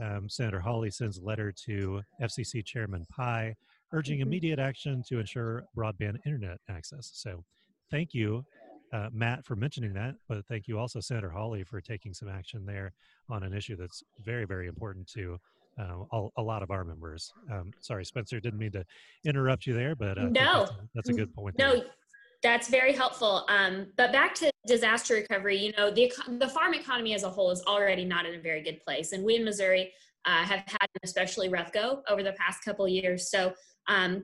um, 0.00 0.28
Senator 0.28 0.60
Hawley 0.60 0.90
sends 0.90 1.18
a 1.18 1.24
letter 1.24 1.52
to 1.64 2.02
FCC 2.20 2.64
Chairman 2.64 3.04
Pai 3.10 3.54
urging 3.92 4.18
mm-hmm. 4.18 4.28
immediate 4.28 4.58
action 4.58 5.02
to 5.08 5.20
ensure 5.20 5.64
broadband 5.76 6.16
internet 6.26 6.58
access. 6.68 7.10
So, 7.14 7.44
thank 7.90 8.14
you, 8.14 8.44
uh, 8.92 9.08
Matt, 9.12 9.44
for 9.44 9.56
mentioning 9.56 9.92
that. 9.94 10.14
But 10.28 10.44
thank 10.46 10.68
you 10.68 10.78
also, 10.78 11.00
Senator 11.00 11.30
Hawley, 11.30 11.64
for 11.64 11.80
taking 11.80 12.12
some 12.12 12.28
action 12.28 12.66
there 12.66 12.92
on 13.30 13.42
an 13.42 13.54
issue 13.54 13.76
that's 13.76 14.02
very, 14.24 14.44
very 14.44 14.66
important 14.66 15.06
to 15.12 15.38
uh, 15.78 16.04
a, 16.12 16.28
a, 16.38 16.42
lot 16.42 16.62
of 16.62 16.70
our 16.70 16.84
members. 16.84 17.32
Um, 17.52 17.70
sorry, 17.80 18.04
Spencer, 18.04 18.40
didn't 18.40 18.58
mean 18.58 18.72
to 18.72 18.84
interrupt 19.24 19.66
you 19.66 19.74
there, 19.74 19.94
but 19.94 20.18
uh, 20.18 20.28
no, 20.28 20.60
that's 20.60 20.70
a, 20.70 20.88
that's 20.94 21.08
a, 21.10 21.12
good 21.12 21.34
point. 21.34 21.58
No, 21.58 21.74
there. 21.74 21.84
That's 22.46 22.68
very 22.68 22.92
helpful. 22.92 23.44
Um, 23.48 23.88
but 23.96 24.12
back 24.12 24.32
to 24.36 24.52
disaster 24.68 25.14
recovery, 25.14 25.58
you 25.58 25.72
know, 25.76 25.90
the, 25.90 26.12
the 26.38 26.46
farm 26.46 26.74
economy 26.74 27.12
as 27.12 27.24
a 27.24 27.28
whole 27.28 27.50
is 27.50 27.60
already 27.66 28.04
not 28.04 28.24
in 28.24 28.36
a 28.36 28.40
very 28.40 28.62
good 28.62 28.80
place. 28.84 29.10
And 29.10 29.24
we 29.24 29.34
in 29.34 29.44
Missouri 29.44 29.92
uh, 30.26 30.44
have 30.44 30.60
had 30.60 30.82
an 30.82 31.00
especially 31.02 31.48
rough 31.48 31.72
go 31.72 32.04
over 32.08 32.22
the 32.22 32.34
past 32.34 32.62
couple 32.64 32.86
years. 32.86 33.32
So 33.32 33.52
um, 33.88 34.22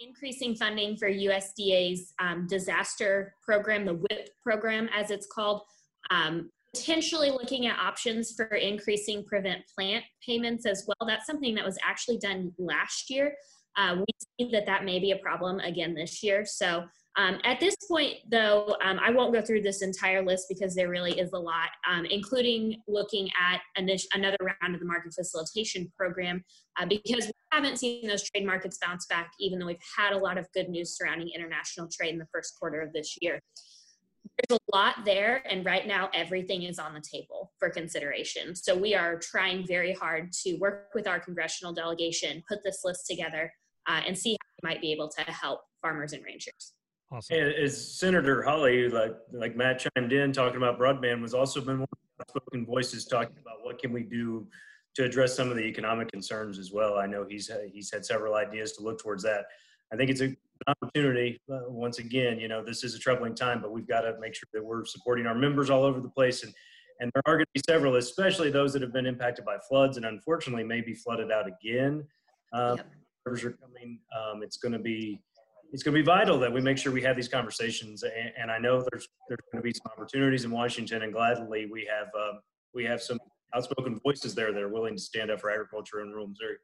increasing 0.00 0.56
funding 0.56 0.96
for 0.96 1.08
USDA's 1.08 2.14
um, 2.18 2.48
disaster 2.48 3.36
program, 3.44 3.84
the 3.84 3.94
WHIP 3.94 4.30
program 4.42 4.88
as 4.92 5.12
it's 5.12 5.28
called, 5.32 5.62
um, 6.10 6.50
potentially 6.74 7.30
looking 7.30 7.68
at 7.68 7.78
options 7.78 8.32
for 8.32 8.46
increasing 8.46 9.24
prevent 9.24 9.60
plant 9.72 10.02
payments 10.26 10.66
as 10.66 10.84
well. 10.84 11.06
That's 11.06 11.26
something 11.26 11.54
that 11.54 11.64
was 11.64 11.78
actually 11.88 12.18
done 12.18 12.52
last 12.58 13.08
year. 13.08 13.36
Uh, 13.76 13.98
we 13.98 14.04
see 14.46 14.50
that 14.50 14.66
that 14.66 14.84
may 14.84 14.98
be 14.98 15.12
a 15.12 15.16
problem 15.18 15.60
again 15.60 15.94
this 15.94 16.24
year. 16.24 16.44
So 16.44 16.86
um, 17.16 17.38
at 17.44 17.58
this 17.58 17.74
point, 17.88 18.18
though, 18.30 18.76
um, 18.84 19.00
I 19.02 19.10
won't 19.10 19.32
go 19.32 19.42
through 19.42 19.62
this 19.62 19.82
entire 19.82 20.24
list 20.24 20.46
because 20.48 20.74
there 20.74 20.88
really 20.88 21.18
is 21.18 21.32
a 21.32 21.38
lot, 21.38 21.70
um, 21.88 22.04
including 22.04 22.80
looking 22.86 23.28
at 23.40 23.60
another 23.76 24.36
round 24.40 24.74
of 24.74 24.80
the 24.80 24.86
market 24.86 25.12
facilitation 25.12 25.90
program 25.96 26.44
uh, 26.78 26.86
because 26.86 27.26
we 27.26 27.32
haven't 27.50 27.78
seen 27.78 28.06
those 28.06 28.22
trade 28.30 28.46
markets 28.46 28.78
bounce 28.80 29.06
back, 29.06 29.32
even 29.40 29.58
though 29.58 29.66
we've 29.66 29.76
had 29.98 30.12
a 30.12 30.18
lot 30.18 30.38
of 30.38 30.46
good 30.52 30.68
news 30.68 30.96
surrounding 30.96 31.30
international 31.34 31.88
trade 31.92 32.12
in 32.12 32.18
the 32.18 32.28
first 32.32 32.54
quarter 32.58 32.80
of 32.80 32.92
this 32.92 33.16
year. 33.20 33.40
There's 34.48 34.58
a 34.58 34.76
lot 34.76 35.04
there, 35.04 35.42
and 35.50 35.64
right 35.64 35.86
now 35.86 36.10
everything 36.14 36.62
is 36.62 36.78
on 36.78 36.94
the 36.94 37.00
table 37.00 37.52
for 37.58 37.70
consideration. 37.70 38.54
So 38.54 38.76
we 38.76 38.94
are 38.94 39.18
trying 39.18 39.66
very 39.66 39.92
hard 39.92 40.30
to 40.44 40.56
work 40.58 40.90
with 40.94 41.08
our 41.08 41.18
congressional 41.18 41.72
delegation, 41.72 42.42
put 42.48 42.62
this 42.62 42.82
list 42.84 43.06
together, 43.08 43.52
uh, 43.88 44.00
and 44.06 44.16
see 44.16 44.32
how 44.32 44.36
we 44.62 44.74
might 44.74 44.80
be 44.80 44.92
able 44.92 45.08
to 45.08 45.22
help 45.22 45.62
farmers 45.82 46.12
and 46.12 46.24
ranchers. 46.24 46.74
Awesome. 47.12 47.36
As 47.36 47.98
Senator 47.98 48.42
Hawley, 48.42 48.88
like 48.88 49.16
like 49.32 49.56
Matt 49.56 49.80
chimed 49.80 50.12
in 50.12 50.32
talking 50.32 50.58
about 50.58 50.78
broadband, 50.78 51.20
was 51.20 51.34
also 51.34 51.60
been 51.60 51.80
one 51.80 51.88
of 51.92 51.98
the 52.18 52.24
spoken 52.28 52.64
voices 52.64 53.04
talking 53.04 53.36
about 53.40 53.64
what 53.64 53.80
can 53.80 53.92
we 53.92 54.04
do 54.04 54.46
to 54.94 55.04
address 55.04 55.34
some 55.34 55.50
of 55.50 55.56
the 55.56 55.64
economic 55.64 56.10
concerns 56.10 56.58
as 56.58 56.72
well. 56.72 56.98
I 56.98 57.06
know 57.06 57.26
he's 57.28 57.50
he's 57.72 57.92
had 57.92 58.04
several 58.04 58.34
ideas 58.34 58.72
to 58.74 58.84
look 58.84 59.00
towards 59.00 59.24
that. 59.24 59.46
I 59.92 59.96
think 59.96 60.10
it's 60.10 60.20
an 60.20 60.36
opportunity. 60.68 61.40
Uh, 61.52 61.62
once 61.66 61.98
again, 61.98 62.38
you 62.38 62.46
know, 62.46 62.64
this 62.64 62.84
is 62.84 62.94
a 62.94 62.98
troubling 62.98 63.34
time, 63.34 63.60
but 63.60 63.72
we've 63.72 63.88
got 63.88 64.02
to 64.02 64.14
make 64.20 64.34
sure 64.34 64.48
that 64.52 64.64
we're 64.64 64.84
supporting 64.84 65.26
our 65.26 65.34
members 65.34 65.68
all 65.68 65.82
over 65.82 66.00
the 66.00 66.10
place. 66.10 66.44
And 66.44 66.54
and 67.00 67.10
there 67.14 67.22
are 67.26 67.36
going 67.36 67.46
to 67.46 67.50
be 67.54 67.62
several, 67.68 67.96
especially 67.96 68.50
those 68.50 68.72
that 68.74 68.82
have 68.82 68.92
been 68.92 69.06
impacted 69.06 69.44
by 69.44 69.56
floods 69.68 69.96
and 69.96 70.06
unfortunately 70.06 70.64
may 70.64 70.80
be 70.80 70.94
flooded 70.94 71.32
out 71.32 71.46
again. 71.48 72.06
Um, 72.52 72.76
yep. 72.76 72.86
Rivers 73.24 73.44
are 73.44 73.52
coming. 73.52 73.98
Um, 74.16 74.42
it's 74.42 74.58
going 74.58 74.72
to 74.72 74.78
be 74.78 75.20
it's 75.72 75.82
going 75.82 75.94
to 75.94 76.00
be 76.00 76.04
vital 76.04 76.38
that 76.38 76.52
we 76.52 76.60
make 76.60 76.78
sure 76.78 76.92
we 76.92 77.02
have 77.02 77.16
these 77.16 77.28
conversations. 77.28 78.02
And, 78.02 78.32
and 78.36 78.50
I 78.50 78.58
know 78.58 78.84
there's 78.90 79.08
there's 79.28 79.38
going 79.52 79.62
to 79.62 79.62
be 79.62 79.72
some 79.72 79.92
opportunities 79.92 80.44
in 80.44 80.50
Washington, 80.50 81.02
and 81.02 81.12
gladly 81.12 81.66
we 81.70 81.88
have 81.90 82.08
um, 82.14 82.40
we 82.74 82.84
have 82.84 83.02
some 83.02 83.18
outspoken 83.54 83.98
voices 84.04 84.34
there 84.34 84.52
that 84.52 84.62
are 84.62 84.68
willing 84.68 84.96
to 84.96 85.02
stand 85.02 85.30
up 85.30 85.40
for 85.40 85.50
agriculture 85.50 86.00
in 86.00 86.10
rural 86.10 86.28
Missouri. 86.28 86.56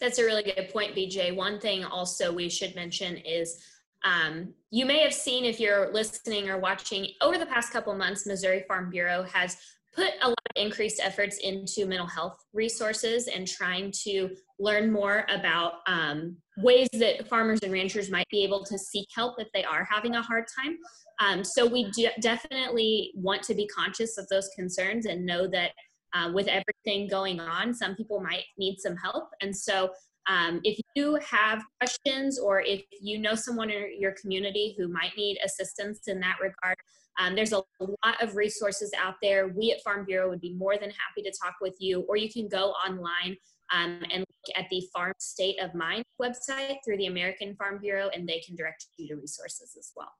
That's 0.00 0.18
a 0.18 0.24
really 0.24 0.42
good 0.42 0.70
point, 0.72 0.94
BJ. 0.94 1.34
One 1.34 1.60
thing 1.60 1.84
also 1.84 2.32
we 2.32 2.48
should 2.48 2.74
mention 2.74 3.16
is 3.18 3.62
um, 4.04 4.54
you 4.70 4.86
may 4.86 5.00
have 5.00 5.12
seen 5.12 5.44
if 5.44 5.60
you're 5.60 5.92
listening 5.92 6.48
or 6.48 6.58
watching 6.58 7.08
over 7.20 7.36
the 7.36 7.46
past 7.46 7.72
couple 7.72 7.94
months, 7.94 8.26
Missouri 8.26 8.64
Farm 8.66 8.90
Bureau 8.90 9.24
has 9.24 9.56
put 9.94 10.10
a 10.22 10.28
lot 10.28 10.38
of 10.56 10.62
increased 10.62 11.00
efforts 11.02 11.38
into 11.38 11.84
mental 11.84 12.06
health 12.06 12.38
resources 12.52 13.28
and 13.28 13.46
trying 13.46 13.92
to 14.04 14.30
learn 14.60 14.92
more 14.92 15.24
about 15.30 15.74
um, 15.86 16.36
ways 16.58 16.88
that 16.92 17.26
farmers 17.26 17.60
and 17.62 17.72
ranchers 17.72 18.10
might 18.10 18.28
be 18.30 18.44
able 18.44 18.62
to 18.64 18.78
seek 18.78 19.08
help 19.14 19.36
if 19.38 19.48
they 19.54 19.64
are 19.64 19.88
having 19.90 20.14
a 20.14 20.22
hard 20.22 20.44
time. 20.62 20.76
Um, 21.18 21.42
so 21.42 21.66
we 21.66 21.90
definitely 22.20 23.12
want 23.14 23.42
to 23.44 23.54
be 23.54 23.66
conscious 23.66 24.18
of 24.18 24.28
those 24.28 24.48
concerns 24.54 25.06
and 25.06 25.24
know 25.24 25.48
that 25.48 25.72
uh, 26.14 26.30
with 26.32 26.48
everything 26.48 27.08
going 27.08 27.40
on, 27.40 27.72
some 27.72 27.94
people 27.94 28.20
might 28.20 28.44
need 28.58 28.78
some 28.78 28.96
help. 28.96 29.28
And 29.40 29.56
so 29.56 29.90
um, 30.28 30.60
if 30.64 30.78
you 30.94 31.16
have 31.16 31.62
questions 31.80 32.38
or 32.38 32.60
if 32.60 32.82
you 33.00 33.18
know 33.18 33.34
someone 33.34 33.70
in 33.70 33.98
your 33.98 34.14
community 34.20 34.74
who 34.78 34.88
might 34.88 35.16
need 35.16 35.38
assistance 35.44 36.00
in 36.06 36.20
that 36.20 36.36
regard, 36.40 36.76
um, 37.18 37.34
there's 37.34 37.52
a 37.52 37.62
lot 37.80 38.22
of 38.22 38.36
resources 38.36 38.92
out 38.98 39.14
there. 39.22 39.48
We 39.48 39.72
at 39.72 39.82
Farm 39.82 40.04
Bureau 40.04 40.28
would 40.28 40.40
be 40.40 40.54
more 40.54 40.76
than 40.78 40.90
happy 40.90 41.22
to 41.22 41.32
talk 41.42 41.56
with 41.60 41.76
you, 41.78 42.00
or 42.08 42.16
you 42.16 42.30
can 42.30 42.48
go 42.48 42.70
online 42.86 43.36
um, 43.72 44.02
and 44.10 44.20
look 44.20 44.56
at 44.56 44.66
the 44.70 44.82
Farm 44.92 45.12
State 45.18 45.60
of 45.60 45.74
Mind 45.74 46.04
website 46.20 46.76
through 46.84 46.96
the 46.96 47.06
American 47.06 47.54
Farm 47.56 47.78
Bureau, 47.78 48.10
and 48.14 48.28
they 48.28 48.40
can 48.40 48.56
direct 48.56 48.86
you 48.96 49.08
to 49.08 49.16
resources 49.16 49.76
as 49.78 49.92
well. 49.96 50.12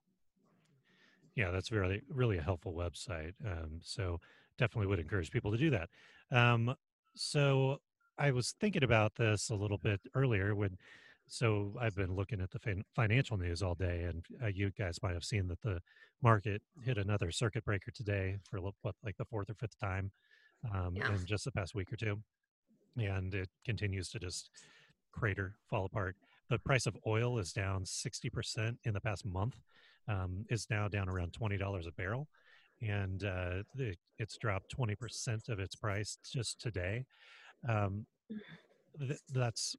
Yeah, 1.37 1.51
that's 1.51 1.71
really 1.71 2.03
really 2.09 2.39
a 2.39 2.43
helpful 2.43 2.75
website. 2.75 3.33
Um, 3.47 3.81
so 3.83 4.21
definitely 4.59 4.89
would 4.89 4.99
encourage 4.99 5.31
people 5.31 5.51
to 5.53 5.57
do 5.57 5.71
that. 5.71 5.89
Um, 6.31 6.75
so 7.15 7.81
I 8.19 8.31
was 8.31 8.55
thinking 8.61 8.85
about 8.85 9.15
this 9.15 9.49
a 9.49 9.55
little 9.55 9.79
bit 9.79 10.01
earlier 10.15 10.55
when 10.55 10.77
so 11.31 11.73
I've 11.81 11.95
been 11.95 12.17
looking 12.17 12.41
at 12.41 12.51
the 12.51 12.59
fin- 12.59 12.85
financial 12.95 13.39
news 13.39 13.63
all 13.63 13.77
day, 13.77 14.03
and 14.03 14.25
uh, 14.43 14.49
you 14.49 14.73
guys 14.77 14.99
might 15.01 15.15
have 15.15 15.25
seen 15.25 15.47
that 15.47 15.63
the 15.63 15.81
market 16.23 16.61
hit 16.83 16.99
another 16.99 17.31
circuit 17.31 17.65
breaker 17.65 17.93
today 17.93 18.39
for 18.51 18.59
what, 18.59 18.97
like 19.05 19.17
the 19.17 19.25
fourth 19.25 19.49
or 19.49 19.55
fifth 19.55 19.79
time 19.79 20.11
um, 20.75 20.95
yeah. 20.97 21.09
in 21.15 21.25
just 21.25 21.45
the 21.45 21.53
past 21.53 21.75
week 21.75 21.93
or 21.93 21.97
two, 21.97 22.21
and 22.97 23.33
it 23.33 23.49
continues 23.65 24.11
to 24.11 24.19
just 24.19 24.51
crater, 25.13 25.55
fall 25.71 25.85
apart. 25.85 26.17
The 26.51 26.59
price 26.59 26.87
of 26.87 26.97
oil 27.07 27.39
is 27.39 27.53
down 27.53 27.87
sixty 27.87 28.29
percent 28.29 28.79
in 28.85 28.93
the 28.93 29.01
past 29.01 29.25
month. 29.25 29.57
Um, 30.09 30.45
is 30.51 30.67
now 30.69 30.89
down 30.89 31.09
around 31.09 31.33
twenty 31.33 31.57
dollars 31.57 31.87
a 31.87 31.93
barrel, 31.93 32.27
and 32.83 33.23
uh, 33.23 33.63
it, 33.79 33.99
it's 34.19 34.37
dropped 34.37 34.69
twenty 34.69 34.97
percent 34.97 35.49
of 35.49 35.61
its 35.61 35.77
price 35.77 36.19
just 36.25 36.61
today. 36.61 37.05
Um, 37.69 38.07
th- 38.99 39.21
that's 39.33 39.77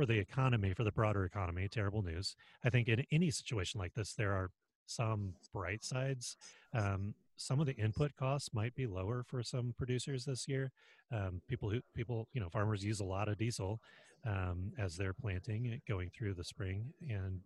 for 0.00 0.06
the 0.06 0.18
economy, 0.18 0.72
for 0.72 0.82
the 0.82 0.90
broader 0.90 1.26
economy, 1.26 1.68
terrible 1.68 2.00
news. 2.00 2.34
I 2.64 2.70
think 2.70 2.88
in 2.88 3.04
any 3.12 3.30
situation 3.30 3.78
like 3.78 3.92
this, 3.92 4.14
there 4.14 4.32
are 4.32 4.48
some 4.86 5.34
bright 5.52 5.84
sides. 5.84 6.38
Um, 6.72 7.12
some 7.36 7.60
of 7.60 7.66
the 7.66 7.76
input 7.76 8.16
costs 8.16 8.54
might 8.54 8.74
be 8.74 8.86
lower 8.86 9.22
for 9.26 9.42
some 9.42 9.74
producers 9.76 10.24
this 10.24 10.48
year. 10.48 10.72
Um, 11.12 11.42
people 11.50 11.68
who 11.68 11.82
people 11.94 12.28
you 12.32 12.40
know 12.40 12.48
farmers 12.48 12.82
use 12.82 13.00
a 13.00 13.04
lot 13.04 13.28
of 13.28 13.36
diesel 13.36 13.78
um, 14.26 14.72
as 14.78 14.96
they're 14.96 15.12
planting 15.12 15.78
going 15.86 16.08
through 16.16 16.32
the 16.32 16.44
spring, 16.44 16.94
and 17.06 17.40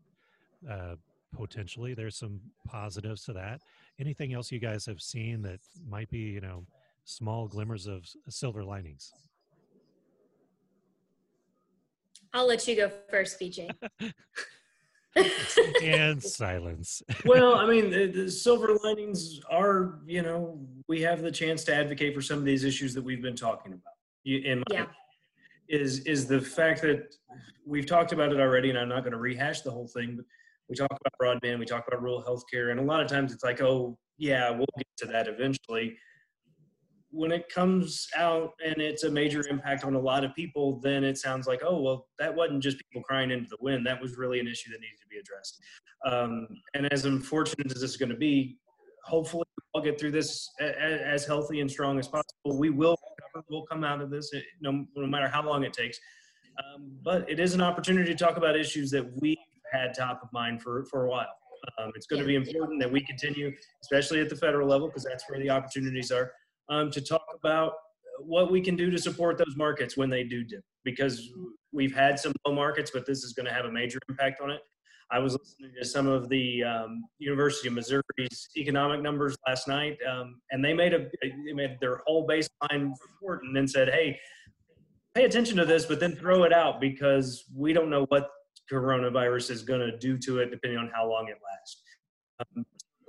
uh, 0.70 0.94
potentially 1.36 1.92
there's 1.92 2.16
some 2.16 2.40
positives 2.68 3.24
to 3.24 3.32
that. 3.32 3.62
Anything 3.98 4.32
else 4.32 4.52
you 4.52 4.60
guys 4.60 4.86
have 4.86 5.02
seen 5.02 5.42
that 5.42 5.58
might 5.88 6.08
be 6.08 6.20
you 6.20 6.40
know 6.40 6.64
small 7.04 7.48
glimmers 7.48 7.88
of 7.88 8.08
silver 8.28 8.62
linings? 8.62 9.12
I'll 12.34 12.48
let 12.48 12.66
you 12.66 12.74
go 12.74 12.90
first, 13.10 13.40
BJ. 13.40 13.70
and 15.82 16.22
silence. 16.22 17.00
well, 17.24 17.54
I 17.54 17.66
mean, 17.66 17.90
the, 17.90 18.06
the, 18.06 18.30
silver 18.30 18.76
linings 18.82 19.40
are, 19.48 20.00
you 20.04 20.22
know, 20.22 20.58
we 20.88 21.00
have 21.02 21.22
the 21.22 21.30
chance 21.30 21.62
to 21.64 21.74
advocate 21.74 22.14
for 22.14 22.20
some 22.20 22.38
of 22.38 22.44
these 22.44 22.64
issues 22.64 22.92
that 22.94 23.02
we've 23.02 23.22
been 23.22 23.36
talking 23.36 23.72
about. 23.72 23.92
In 24.26 24.60
my 24.70 24.76
yeah. 24.76 24.86
is 25.68 26.00
is 26.00 26.26
the 26.26 26.40
fact 26.40 26.80
that 26.80 27.14
we've 27.66 27.84
talked 27.84 28.12
about 28.12 28.32
it 28.32 28.40
already, 28.40 28.70
and 28.70 28.78
I'm 28.78 28.88
not 28.88 29.00
going 29.00 29.12
to 29.12 29.18
rehash 29.18 29.60
the 29.60 29.70
whole 29.70 29.86
thing, 29.86 30.16
but 30.16 30.24
we 30.68 30.74
talk 30.74 30.88
about 30.90 31.12
broadband, 31.20 31.58
we 31.58 31.66
talk 31.66 31.86
about 31.86 32.02
rural 32.02 32.22
healthcare, 32.22 32.70
and 32.70 32.80
a 32.80 32.82
lot 32.82 33.02
of 33.02 33.06
times 33.06 33.34
it's 33.34 33.44
like, 33.44 33.60
oh, 33.60 33.98
yeah, 34.16 34.50
we'll 34.50 34.66
get 34.78 34.86
to 34.96 35.06
that 35.06 35.28
eventually 35.28 35.98
when 37.14 37.30
it 37.30 37.48
comes 37.48 38.08
out 38.16 38.54
and 38.64 38.78
it's 38.78 39.04
a 39.04 39.10
major 39.10 39.46
impact 39.48 39.84
on 39.84 39.94
a 39.94 39.98
lot 39.98 40.24
of 40.24 40.34
people, 40.34 40.80
then 40.82 41.04
it 41.04 41.16
sounds 41.16 41.46
like, 41.46 41.62
oh, 41.64 41.80
well, 41.80 42.08
that 42.18 42.34
wasn't 42.34 42.60
just 42.60 42.76
people 42.78 43.02
crying 43.02 43.30
into 43.30 43.48
the 43.48 43.56
wind. 43.60 43.86
That 43.86 44.02
was 44.02 44.16
really 44.16 44.40
an 44.40 44.48
issue 44.48 44.70
that 44.72 44.80
needed 44.80 44.98
to 45.00 45.06
be 45.06 45.18
addressed. 45.18 45.60
Um, 46.04 46.48
and 46.74 46.92
as 46.92 47.04
unfortunate 47.04 47.68
as 47.68 47.80
this 47.80 47.90
is 47.90 47.96
going 47.96 48.08
to 48.08 48.16
be, 48.16 48.58
hopefully 49.04 49.44
we'll 49.72 49.84
get 49.84 49.98
through 49.98 50.10
this 50.10 50.50
as 50.60 51.24
healthy 51.24 51.60
and 51.60 51.70
strong 51.70 52.00
as 52.00 52.08
possible. 52.08 52.58
We 52.58 52.70
will 52.70 52.96
we'll 53.48 53.66
come 53.66 53.84
out 53.84 54.00
of 54.00 54.10
this 54.10 54.30
eh, 54.34 54.40
no, 54.60 54.84
no 54.96 55.06
matter 55.06 55.28
how 55.28 55.44
long 55.44 55.64
it 55.64 55.72
takes. 55.72 55.98
Um, 56.58 56.92
but 57.02 57.28
it 57.28 57.38
is 57.40 57.54
an 57.54 57.60
opportunity 57.60 58.12
to 58.12 58.16
talk 58.16 58.36
about 58.36 58.56
issues 58.56 58.90
that 58.90 59.04
we've 59.20 59.36
had 59.72 59.94
top 59.94 60.20
of 60.22 60.32
mind 60.32 60.62
for, 60.62 60.84
for 60.84 61.06
a 61.06 61.10
while. 61.10 61.26
Um, 61.78 61.92
it's 61.94 62.06
going 62.06 62.20
to 62.20 62.26
be 62.26 62.34
important 62.34 62.80
that 62.80 62.90
we 62.90 63.00
continue, 63.00 63.52
especially 63.82 64.20
at 64.20 64.28
the 64.28 64.36
federal 64.36 64.68
level, 64.68 64.88
because 64.88 65.04
that's 65.04 65.24
where 65.28 65.38
the 65.38 65.50
opportunities 65.50 66.12
are 66.12 66.32
um, 66.68 66.90
to 66.90 67.00
talk 67.00 67.26
about 67.34 67.72
what 68.20 68.50
we 68.50 68.60
can 68.60 68.76
do 68.76 68.90
to 68.90 68.98
support 68.98 69.38
those 69.38 69.56
markets 69.56 69.96
when 69.96 70.08
they 70.08 70.22
do 70.22 70.44
dip 70.44 70.62
because 70.84 71.30
we've 71.72 71.94
had 71.94 72.18
some 72.18 72.32
low 72.46 72.54
markets 72.54 72.90
but 72.92 73.04
this 73.06 73.24
is 73.24 73.32
going 73.32 73.46
to 73.46 73.52
have 73.52 73.64
a 73.64 73.72
major 73.72 73.98
impact 74.08 74.40
on 74.40 74.50
it. 74.50 74.60
I 75.10 75.18
was 75.18 75.36
listening 75.38 75.72
to 75.78 75.86
some 75.86 76.06
of 76.06 76.28
the 76.28 76.62
um, 76.64 77.04
university 77.18 77.68
of 77.68 77.74
missouri's 77.74 78.48
economic 78.56 79.02
numbers 79.02 79.36
last 79.46 79.68
night 79.68 79.98
um, 80.08 80.40
and 80.50 80.64
they 80.64 80.72
made 80.72 80.94
a 80.94 81.06
they 81.22 81.52
made 81.52 81.76
their 81.80 82.02
whole 82.06 82.26
baseline 82.26 82.92
report 83.02 83.42
and 83.44 83.54
then 83.54 83.66
said 83.66 83.88
hey 83.88 84.18
pay 85.14 85.24
attention 85.24 85.56
to 85.56 85.64
this 85.64 85.84
but 85.84 86.00
then 86.00 86.14
throw 86.14 86.44
it 86.44 86.52
out 86.52 86.80
because 86.80 87.44
we 87.54 87.72
don't 87.72 87.90
know 87.90 88.06
what 88.08 88.30
coronavirus 88.70 89.50
is 89.50 89.62
going 89.62 89.80
to 89.80 89.96
do 89.98 90.16
to 90.18 90.38
it 90.38 90.50
depending 90.50 90.78
on 90.78 90.90
how 90.94 91.08
long 91.08 91.28
it 91.28 91.38
lasts. 91.52 91.82
Um, 92.40 92.64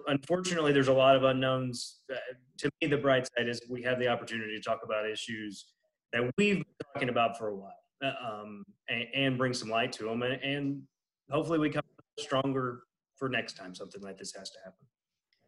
unfortunately, 0.07 0.71
there's 0.71 0.87
a 0.87 0.93
lot 0.93 1.15
of 1.15 1.23
unknowns. 1.23 2.01
Uh, 2.11 2.15
to 2.59 2.69
me, 2.81 2.87
the 2.87 2.97
bright 2.97 3.27
side 3.37 3.47
is 3.47 3.61
we 3.69 3.81
have 3.83 3.99
the 3.99 4.07
opportunity 4.07 4.55
to 4.55 4.61
talk 4.61 4.81
about 4.83 5.09
issues 5.09 5.65
that 6.13 6.23
we've 6.37 6.57
been 6.57 6.65
talking 6.93 7.09
about 7.09 7.37
for 7.37 7.49
a 7.49 7.55
while 7.55 7.79
uh, 8.03 8.11
um, 8.25 8.63
and, 8.89 9.05
and, 9.13 9.37
bring 9.37 9.53
some 9.53 9.69
light 9.69 9.91
to 9.91 10.03
them. 10.03 10.21
And, 10.21 10.41
and 10.43 10.81
hopefully, 11.29 11.59
we 11.59 11.69
come 11.69 11.83
stronger 12.19 12.81
for 13.15 13.29
next 13.29 13.53
time 13.57 13.75
something 13.75 14.01
like 14.01 14.17
this 14.17 14.33
has 14.37 14.49
to 14.51 14.57
happen. 14.63 14.85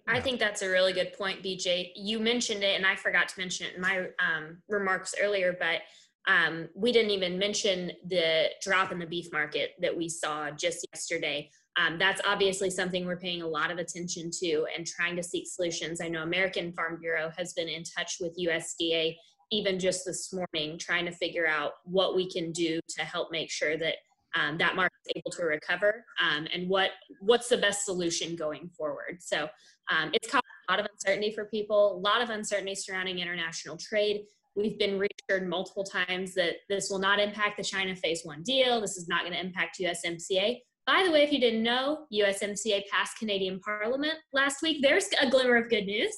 I 0.09 0.21
think 0.21 0.39
that's 0.39 0.61
a 0.61 0.69
really 0.69 0.93
good 0.93 1.13
point, 1.13 1.43
BJ. 1.43 1.91
You 1.95 2.19
mentioned 2.19 2.63
it, 2.63 2.77
and 2.77 2.85
I 2.85 2.95
forgot 2.95 3.27
to 3.29 3.39
mention 3.39 3.67
it 3.67 3.75
in 3.75 3.81
my 3.81 4.07
um, 4.19 4.61
remarks 4.69 5.13
earlier, 5.21 5.55
but 5.59 5.81
um, 6.27 6.69
we 6.75 6.91
didn't 6.91 7.11
even 7.11 7.37
mention 7.37 7.91
the 8.07 8.47
drop 8.61 8.91
in 8.91 8.99
the 8.99 9.05
beef 9.05 9.31
market 9.31 9.71
that 9.81 9.95
we 9.95 10.07
saw 10.07 10.49
just 10.51 10.85
yesterday. 10.93 11.49
Um, 11.77 11.99
that's 11.99 12.21
obviously 12.25 12.69
something 12.69 13.05
we're 13.05 13.19
paying 13.19 13.43
a 13.43 13.47
lot 13.47 13.69
of 13.69 13.77
attention 13.77 14.31
to 14.39 14.65
and 14.75 14.85
trying 14.85 15.15
to 15.15 15.23
seek 15.23 15.47
solutions. 15.47 16.01
I 16.01 16.07
know 16.07 16.23
American 16.23 16.73
Farm 16.73 16.97
Bureau 16.99 17.31
has 17.37 17.53
been 17.53 17.69
in 17.69 17.83
touch 17.83 18.17
with 18.19 18.37
USDA 18.37 19.15
even 19.51 19.79
just 19.79 20.05
this 20.05 20.33
morning, 20.33 20.77
trying 20.77 21.05
to 21.05 21.11
figure 21.11 21.47
out 21.47 21.73
what 21.85 22.15
we 22.15 22.29
can 22.29 22.51
do 22.51 22.79
to 22.89 23.01
help 23.03 23.31
make 23.31 23.49
sure 23.49 23.77
that 23.77 23.95
um, 24.35 24.57
that 24.57 24.75
market 24.75 24.97
is 25.05 25.13
able 25.15 25.31
to 25.31 25.45
recover 25.45 26.05
um, 26.21 26.47
and 26.53 26.67
what 26.67 26.91
what's 27.21 27.47
the 27.47 27.57
best 27.57 27.85
solution 27.85 28.35
going 28.35 28.69
forward. 28.77 29.19
So 29.19 29.47
um, 29.89 30.11
it's 30.13 30.29
caused 30.29 30.43
a 30.67 30.71
lot 30.71 30.79
of 30.79 30.87
uncertainty 30.91 31.31
for 31.31 31.45
people, 31.45 31.95
a 31.95 31.99
lot 31.99 32.21
of 32.21 32.29
uncertainty 32.29 32.75
surrounding 32.75 33.19
international 33.19 33.77
trade. 33.77 34.25
We've 34.55 34.77
been 34.77 34.99
reassured 34.99 35.47
multiple 35.47 35.83
times 35.83 36.33
that 36.33 36.55
this 36.67 36.89
will 36.89 36.99
not 36.99 37.19
impact 37.19 37.57
the 37.57 37.63
China 37.63 37.95
phase 37.95 38.21
one 38.23 38.43
deal. 38.43 38.81
This 38.81 38.97
is 38.97 39.07
not 39.07 39.21
going 39.21 39.33
to 39.33 39.39
impact 39.39 39.79
USMCA. 39.79 40.59
By 40.87 41.03
the 41.05 41.11
way, 41.11 41.21
if 41.21 41.33
you 41.33 41.39
didn't 41.39 41.63
know, 41.63 42.05
USMCA 42.13 42.83
passed 42.91 43.19
Canadian 43.19 43.59
Parliament 43.59 44.15
last 44.33 44.61
week. 44.63 44.77
There's 44.81 45.09
a 45.21 45.29
glimmer 45.29 45.57
of 45.57 45.69
good 45.69 45.85
news. 45.85 46.15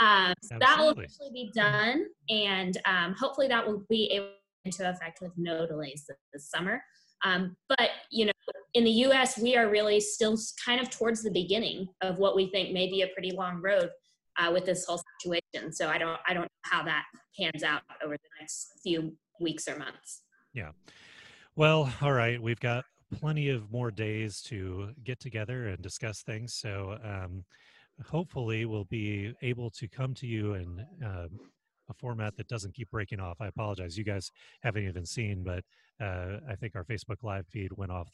Um, 0.00 0.32
that 0.58 0.78
will 0.78 0.90
actually 0.90 1.32
be 1.34 1.50
done, 1.54 2.06
and 2.30 2.78
um, 2.86 3.14
hopefully 3.18 3.48
that 3.48 3.66
will 3.66 3.84
be 3.90 4.10
able 4.12 4.28
into 4.64 4.88
effect 4.88 5.20
with 5.20 5.32
no 5.36 5.66
delays 5.66 6.04
this, 6.08 6.16
this 6.32 6.50
summer. 6.50 6.80
Um, 7.24 7.56
but 7.68 7.90
you 8.10 8.26
know, 8.26 8.32
in 8.74 8.84
the 8.84 8.90
U.S., 8.90 9.38
we 9.38 9.56
are 9.56 9.68
really 9.68 10.00
still 10.00 10.36
kind 10.64 10.80
of 10.80 10.90
towards 10.90 11.22
the 11.22 11.30
beginning 11.30 11.88
of 12.00 12.18
what 12.18 12.36
we 12.36 12.48
think 12.50 12.72
may 12.72 12.88
be 12.88 13.02
a 13.02 13.08
pretty 13.08 13.32
long 13.32 13.60
road 13.60 13.90
uh, 14.38 14.50
with 14.52 14.64
this 14.64 14.84
whole 14.86 15.02
situation. 15.20 15.72
So 15.72 15.88
I 15.88 15.98
don't, 15.98 16.18
I 16.26 16.34
don't 16.34 16.42
know 16.42 16.48
how 16.62 16.82
that 16.84 17.04
pans 17.38 17.62
out 17.62 17.82
over 18.04 18.14
the 18.14 18.40
next 18.40 18.72
few 18.82 19.16
weeks 19.40 19.68
or 19.68 19.76
months. 19.76 20.22
Yeah. 20.52 20.70
Well, 21.54 21.92
all 22.00 22.12
right. 22.12 22.42
We've 22.42 22.60
got 22.60 22.84
plenty 23.12 23.48
of 23.48 23.70
more 23.70 23.90
days 23.90 24.40
to 24.42 24.90
get 25.04 25.20
together 25.20 25.68
and 25.68 25.80
discuss 25.82 26.22
things. 26.22 26.54
So 26.54 26.98
um, 27.04 27.44
hopefully, 28.06 28.64
we'll 28.64 28.84
be 28.84 29.34
able 29.42 29.70
to 29.70 29.88
come 29.88 30.14
to 30.14 30.26
you 30.26 30.54
in 30.54 30.86
uh, 31.04 31.28
a 31.88 31.94
format 31.94 32.36
that 32.36 32.48
doesn't 32.48 32.74
keep 32.74 32.90
breaking 32.90 33.20
off. 33.20 33.40
I 33.40 33.46
apologize. 33.46 33.96
You 33.96 34.04
guys 34.04 34.30
haven't 34.62 34.86
even 34.86 35.04
seen, 35.04 35.44
but 35.44 35.64
uh, 36.00 36.38
I 36.48 36.54
think 36.56 36.74
our 36.74 36.84
Facebook 36.84 37.22
live 37.22 37.46
feed 37.46 37.72
went 37.72 37.92
off 37.92 38.08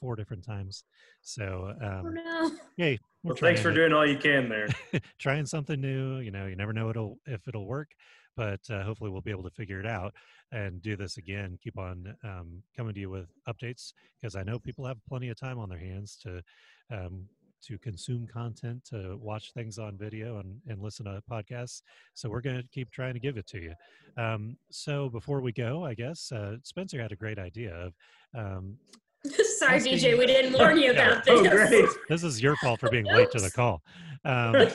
four 0.00 0.16
different 0.16 0.44
times. 0.44 0.84
So, 1.22 1.74
oh, 1.82 1.86
um, 1.86 2.06
oh, 2.06 2.08
no. 2.08 2.50
yay. 2.76 2.98
Well, 3.22 3.36
thanks 3.36 3.60
for 3.60 3.72
doing 3.72 3.92
all 3.92 4.06
you 4.06 4.16
can 4.16 4.48
there. 4.48 4.68
trying 5.18 5.46
something 5.46 5.80
new. 5.80 6.18
You 6.18 6.30
know, 6.30 6.46
you 6.46 6.56
never 6.56 6.72
know 6.72 6.90
it'll, 6.90 7.18
if 7.26 7.46
it'll 7.48 7.66
work, 7.66 7.90
but 8.36 8.60
uh, 8.70 8.82
hopefully 8.82 9.10
we'll 9.10 9.20
be 9.20 9.30
able 9.30 9.42
to 9.42 9.50
figure 9.50 9.80
it 9.80 9.86
out 9.86 10.14
and 10.52 10.82
do 10.82 10.96
this 10.96 11.16
again. 11.16 11.58
Keep 11.62 11.78
on 11.78 12.14
um, 12.24 12.62
coming 12.76 12.94
to 12.94 13.00
you 13.00 13.10
with 13.10 13.28
updates 13.48 13.92
because 14.20 14.36
I 14.36 14.42
know 14.42 14.58
people 14.58 14.84
have 14.86 14.98
plenty 15.08 15.28
of 15.28 15.38
time 15.38 15.58
on 15.58 15.68
their 15.68 15.78
hands 15.78 16.18
to 16.22 16.42
um, 16.90 17.26
to 17.66 17.78
consume 17.78 18.26
content, 18.26 18.84
to 18.84 19.16
watch 19.20 19.52
things 19.52 19.78
on 19.78 19.96
video 19.96 20.38
and, 20.38 20.60
and 20.68 20.80
listen 20.80 21.06
to 21.06 21.22
podcasts. 21.30 21.82
So 22.14 22.28
we're 22.28 22.40
going 22.40 22.58
to 22.58 22.68
keep 22.68 22.90
trying 22.90 23.14
to 23.14 23.20
give 23.20 23.36
it 23.36 23.46
to 23.48 23.60
you. 23.60 23.74
Um, 24.16 24.56
so 24.70 25.08
before 25.08 25.40
we 25.40 25.52
go, 25.52 25.84
I 25.84 25.94
guess 25.94 26.30
uh, 26.32 26.56
Spencer 26.62 27.00
had 27.00 27.12
a 27.12 27.16
great 27.16 27.38
idea 27.38 27.74
of. 27.74 27.94
Um, 28.36 28.76
Sorry, 29.58 29.76
asking, 29.76 29.98
BJ, 29.98 30.18
we 30.18 30.26
didn't 30.26 30.52
warn 30.58 30.78
you 30.78 30.92
about 30.92 31.24
this. 31.24 31.34
Oh, 31.38 31.48
great. 31.48 31.88
This 32.08 32.22
is 32.22 32.40
your 32.40 32.56
fault 32.56 32.80
for 32.80 32.90
being 32.90 33.06
late 33.06 33.30
to 33.32 33.40
the 33.40 33.50
call. 33.54 33.82
Um, 34.24 34.68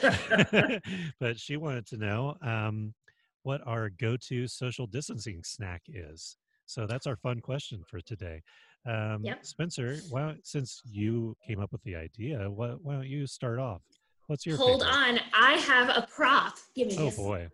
but 1.20 1.40
she 1.40 1.58
wanted 1.58 1.86
to 1.88 1.98
know 1.98 2.36
um, 2.42 2.94
what 3.44 3.62
our 3.66 3.90
go 3.90 4.18
to 4.30 4.48
social 4.48 4.88
distancing 4.88 5.42
snack 5.44 5.82
is. 5.88 6.38
So 6.66 6.88
that's 6.88 7.08
our 7.08 7.18
fun 7.18 7.42
question 7.42 7.84
for 7.86 8.00
today. 8.02 8.42
Um, 8.88 9.22
yep. 9.24 9.46
Spencer, 9.46 9.98
why 10.10 10.36
since 10.44 10.82
you 10.86 11.36
came 11.46 11.60
up 11.60 11.72
with 11.72 11.84
the 11.84 11.96
idea, 11.96 12.50
why, 12.50 12.70
why 12.82 12.94
don't 12.94 13.08
you 13.08 13.28
start 13.28 13.60
off? 13.60 13.82
What's 14.28 14.46
your 14.46 14.58
hold 14.58 14.82
favorite? 14.82 14.96
on? 14.96 15.20
I 15.34 15.54
have 15.54 15.90
a 15.90 16.08
prop. 16.10 16.56
Give 16.76 16.88
me 16.88 16.96
oh, 16.98 17.06
this. 17.06 17.20
Oh 17.20 17.24
boy. 17.24 17.50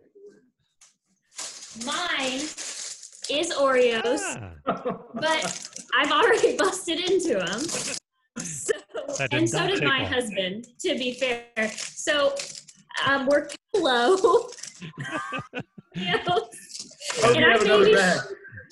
Mine 1.84 2.40
is 3.30 3.52
Oreos, 3.52 4.20
ah. 4.22 4.52
but 5.14 5.82
I've 5.96 6.10
already 6.10 6.56
busted 6.58 6.98
into 7.10 7.34
them. 7.34 7.60
So, 8.38 8.72
and 9.32 9.48
so 9.48 9.66
did 9.66 9.84
my 9.84 10.04
husband. 10.04 10.68
To 10.80 10.94
be 10.96 11.14
fair, 11.14 11.70
so 11.72 12.34
um, 13.06 13.26
we're 13.26 13.48
low. 13.74 14.48
You 15.98 16.14
and 17.24 17.44
I 17.44 17.58
maybe, 17.58 17.96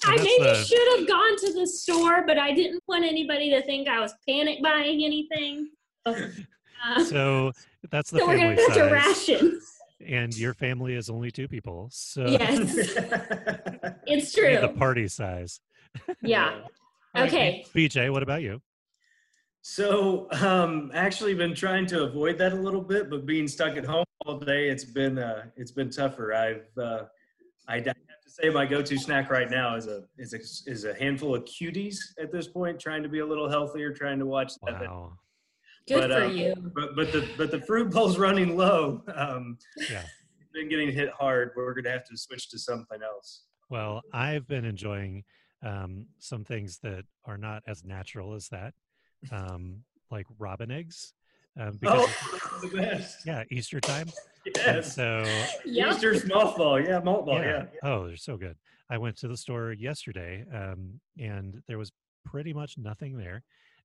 I 0.04 0.16
maybe 0.16 0.36
the... 0.38 0.54
should 0.54 0.98
have 0.98 1.08
gone 1.08 1.36
to 1.38 1.52
the 1.52 1.66
store, 1.66 2.24
but 2.26 2.38
I 2.38 2.52
didn't 2.52 2.82
want 2.86 3.04
anybody 3.04 3.50
to 3.50 3.62
think 3.62 3.88
I 3.88 4.00
was 4.00 4.14
panic 4.28 4.62
buying 4.62 5.04
anything. 5.04 5.70
Uh, 6.84 7.02
so 7.02 7.52
that's 7.90 8.10
the 8.10 8.18
so 8.18 8.26
we're 8.26 8.36
gonna 8.36 8.54
have 8.54 8.74
to 8.74 8.82
ration. 8.92 9.60
And 10.06 10.36
your 10.36 10.52
family 10.52 10.94
is 10.94 11.08
only 11.08 11.30
two 11.30 11.48
people, 11.48 11.88
so 11.90 12.26
yes, 12.26 12.60
it's 14.06 14.32
true. 14.32 14.60
The 14.60 14.74
party 14.76 15.08
size. 15.08 15.58
Yeah. 16.20 16.60
okay. 17.16 17.64
BJ, 17.74 18.12
what 18.12 18.22
about 18.22 18.42
you? 18.42 18.60
So, 19.68 20.28
um, 20.30 20.92
actually, 20.94 21.34
been 21.34 21.52
trying 21.52 21.86
to 21.86 22.04
avoid 22.04 22.38
that 22.38 22.52
a 22.52 22.56
little 22.56 22.80
bit, 22.80 23.10
but 23.10 23.26
being 23.26 23.48
stuck 23.48 23.76
at 23.76 23.84
home 23.84 24.04
all 24.24 24.38
day, 24.38 24.68
it's 24.68 24.84
been 24.84 25.18
uh, 25.18 25.46
it's 25.56 25.72
been 25.72 25.90
tougher. 25.90 26.32
I've 26.32 26.68
uh, 26.80 27.06
I 27.66 27.84
say 28.28 28.48
my 28.48 28.64
go-to 28.64 28.96
snack 28.96 29.28
right 29.28 29.50
now 29.50 29.74
is 29.74 29.88
a 29.88 30.04
is 30.18 30.34
a 30.34 30.70
is 30.70 30.84
a 30.84 30.94
handful 30.94 31.34
of 31.34 31.44
cuties 31.46 31.96
at 32.22 32.30
this 32.30 32.46
point. 32.46 32.78
Trying 32.78 33.02
to 33.02 33.08
be 33.08 33.18
a 33.18 33.26
little 33.26 33.48
healthier, 33.48 33.92
trying 33.92 34.20
to 34.20 34.24
watch 34.24 34.52
that. 34.66 34.82
Wow. 34.82 35.14
Good 35.88 36.00
but, 36.00 36.10
for 36.12 36.24
uh, 36.26 36.28
you. 36.28 36.54
But 36.72 36.94
but 36.94 37.10
the 37.10 37.28
but 37.36 37.50
the 37.50 37.60
fruit 37.62 37.90
bowl's 37.90 38.18
running 38.18 38.56
low. 38.56 39.02
Um, 39.16 39.58
yeah, 39.90 40.04
been 40.54 40.68
getting 40.68 40.92
hit 40.92 41.10
hard. 41.10 41.50
We're 41.56 41.74
going 41.74 41.84
to 41.84 41.90
have 41.90 42.04
to 42.04 42.16
switch 42.16 42.50
to 42.50 42.58
something 42.60 43.02
else. 43.02 43.42
Well, 43.68 44.02
I've 44.12 44.46
been 44.46 44.64
enjoying 44.64 45.24
um, 45.64 46.06
some 46.20 46.44
things 46.44 46.78
that 46.84 47.04
are 47.24 47.36
not 47.36 47.64
as 47.66 47.84
natural 47.84 48.34
as 48.34 48.48
that, 48.50 48.74
um, 49.30 49.82
like 50.10 50.26
robin 50.38 50.70
eggs. 50.70 51.12
Um, 51.58 51.78
because 51.80 52.08
oh, 52.08 52.58
the 52.62 52.76
best. 52.76 53.26
Yeah, 53.26 53.44
Easter 53.50 53.80
time. 53.80 54.08
Yes. 54.54 54.94
so 54.94 55.24
yep. 55.64 55.94
Easter 55.94 56.14
small 56.14 56.56
ball, 56.56 56.80
yeah, 56.80 57.00
malt 57.00 57.26
ball, 57.26 57.40
yeah. 57.40 57.64
yeah. 57.72 57.90
Oh, 57.90 58.06
they're 58.06 58.16
so 58.16 58.36
good. 58.36 58.56
I 58.90 58.98
went 58.98 59.16
to 59.18 59.28
the 59.28 59.36
store 59.36 59.72
yesterday, 59.72 60.44
um, 60.52 61.00
and 61.18 61.62
there 61.66 61.78
was 61.78 61.90
pretty 62.24 62.52
much 62.52 62.76
nothing 62.78 63.16
there. 63.16 63.42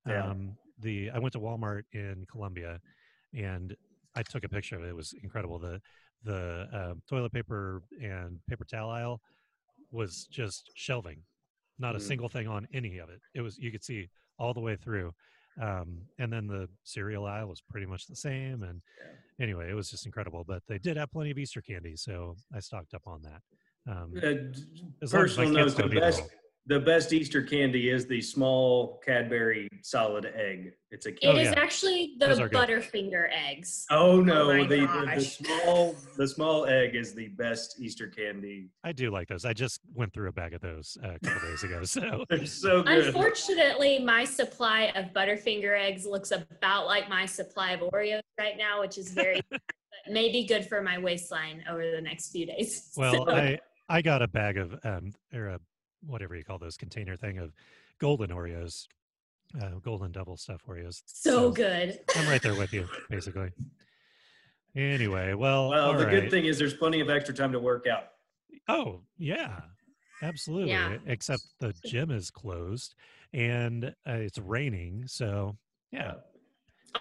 Yeah. 0.07 0.25
Um, 0.25 0.57
the 0.79 1.11
I 1.11 1.19
went 1.19 1.33
to 1.33 1.39
Walmart 1.39 1.83
in 1.93 2.25
Columbia, 2.29 2.79
and 3.33 3.75
I 4.15 4.23
took 4.23 4.43
a 4.43 4.49
picture 4.49 4.75
of 4.75 4.83
it. 4.83 4.89
It 4.89 4.95
was 4.95 5.13
incredible. 5.23 5.59
The 5.59 5.81
the 6.23 6.67
uh, 6.73 6.93
toilet 7.09 7.31
paper 7.31 7.81
and 8.01 8.39
paper 8.47 8.65
towel 8.65 8.89
aisle 8.89 9.21
was 9.91 10.27
just 10.31 10.71
shelving, 10.75 11.17
not 11.79 11.95
a 11.95 11.99
mm. 11.99 12.01
single 12.01 12.29
thing 12.29 12.47
on 12.47 12.67
any 12.73 12.99
of 12.99 13.09
it. 13.09 13.21
It 13.33 13.41
was 13.41 13.57
you 13.57 13.71
could 13.71 13.83
see 13.83 14.09
all 14.41 14.53
the 14.53 14.59
way 14.59 14.75
through. 14.75 15.13
Um, 15.61 15.99
and 16.17 16.31
then 16.33 16.47
the 16.47 16.67
cereal 16.83 17.25
aisle 17.25 17.47
was 17.47 17.61
pretty 17.69 17.85
much 17.85 18.07
the 18.07 18.15
same. 18.15 18.63
And 18.63 18.81
anyway, 19.39 19.69
it 19.69 19.75
was 19.75 19.89
just 19.89 20.05
incredible. 20.05 20.43
But 20.47 20.63
they 20.67 20.79
did 20.79 20.97
have 20.97 21.11
plenty 21.11 21.29
of 21.31 21.37
Easter 21.37 21.61
candy, 21.61 21.95
so 21.95 22.35
I 22.55 22.59
stocked 22.59 22.93
up 22.93 23.03
on 23.05 23.21
that. 23.21 23.41
Um, 23.91 24.13
uh, 24.17 25.07
personal 25.07 25.51
note: 25.51 25.75
the 25.75 25.87
best, 25.87 26.23
the 26.67 26.79
best 26.79 27.11
Easter 27.11 27.41
candy 27.41 27.89
is 27.89 28.05
the 28.05 28.21
small 28.21 29.01
Cadbury 29.03 29.67
solid 29.81 30.25
egg. 30.35 30.73
It's 30.91 31.05
a. 31.05 31.09
It 31.09 31.19
oh, 31.23 31.35
is 31.35 31.49
yeah. 31.49 31.59
actually 31.59 32.15
the 32.19 32.27
Butterfinger 32.27 33.29
eggs. 33.33 33.85
Oh 33.89 34.21
no! 34.21 34.51
Oh 34.51 34.63
the, 34.63 34.81
the, 34.81 35.11
the, 35.15 35.21
small 35.21 35.95
the 36.17 36.27
small 36.27 36.65
egg 36.67 36.95
is 36.95 37.13
the 37.13 37.29
best 37.29 37.79
Easter 37.79 38.07
candy. 38.07 38.69
I 38.83 38.91
do 38.91 39.09
like 39.09 39.27
those. 39.27 39.43
I 39.43 39.53
just 39.53 39.81
went 39.95 40.13
through 40.13 40.29
a 40.29 40.31
bag 40.31 40.53
of 40.53 40.61
those 40.61 40.97
uh, 41.03 41.13
a 41.15 41.19
couple 41.19 41.49
days 41.49 41.63
ago. 41.63 41.81
So 41.91 42.25
they're 42.29 42.45
so 42.45 42.83
good. 42.83 43.07
Unfortunately, 43.07 43.99
my 43.99 44.23
supply 44.23 44.91
of 44.95 45.13
Butterfinger 45.13 45.77
eggs 45.77 46.05
looks 46.05 46.31
about 46.31 46.85
like 46.85 47.09
my 47.09 47.25
supply 47.25 47.71
of 47.71 47.81
Oreos 47.81 48.21
right 48.39 48.57
now, 48.57 48.81
which 48.81 48.97
is 48.97 49.11
very. 49.11 49.41
maybe 50.09 50.45
good 50.45 50.65
for 50.65 50.81
my 50.81 50.97
waistline 50.97 51.63
over 51.69 51.91
the 51.91 52.01
next 52.01 52.31
few 52.31 52.45
days. 52.45 52.91
Well, 52.97 53.13
so. 53.27 53.29
I 53.29 53.59
I 53.89 54.01
got 54.01 54.21
a 54.21 54.27
bag 54.27 54.57
of 54.57 54.73
um 54.83 55.11
or 55.33 55.47
a 55.47 55.59
whatever 56.05 56.35
you 56.35 56.43
call 56.43 56.57
those 56.57 56.77
container 56.77 57.15
thing 57.15 57.37
of 57.37 57.53
golden 57.99 58.29
Oreos, 58.29 58.87
uh, 59.61 59.79
golden 59.83 60.11
double 60.11 60.37
stuff 60.37 60.61
Oreos. 60.67 61.01
So, 61.05 61.31
so 61.31 61.51
good. 61.51 61.99
I'm 62.15 62.27
right 62.27 62.41
there 62.41 62.55
with 62.55 62.73
you, 62.73 62.87
basically. 63.09 63.51
Anyway, 64.75 65.33
well. 65.33 65.69
Well, 65.69 65.93
the 65.97 66.05
right. 66.05 66.21
good 66.21 66.31
thing 66.31 66.45
is 66.45 66.57
there's 66.57 66.73
plenty 66.73 67.01
of 67.01 67.09
extra 67.09 67.33
time 67.33 67.51
to 67.51 67.59
work 67.59 67.87
out. 67.87 68.03
Oh 68.67 69.01
yeah, 69.17 69.61
absolutely. 70.21 70.71
Yeah. 70.71 70.97
Except 71.07 71.41
the 71.59 71.73
gym 71.85 72.11
is 72.11 72.29
closed 72.29 72.95
and 73.33 73.85
uh, 74.07 74.13
it's 74.13 74.37
raining, 74.37 75.03
so 75.07 75.57
yeah. 75.91 76.13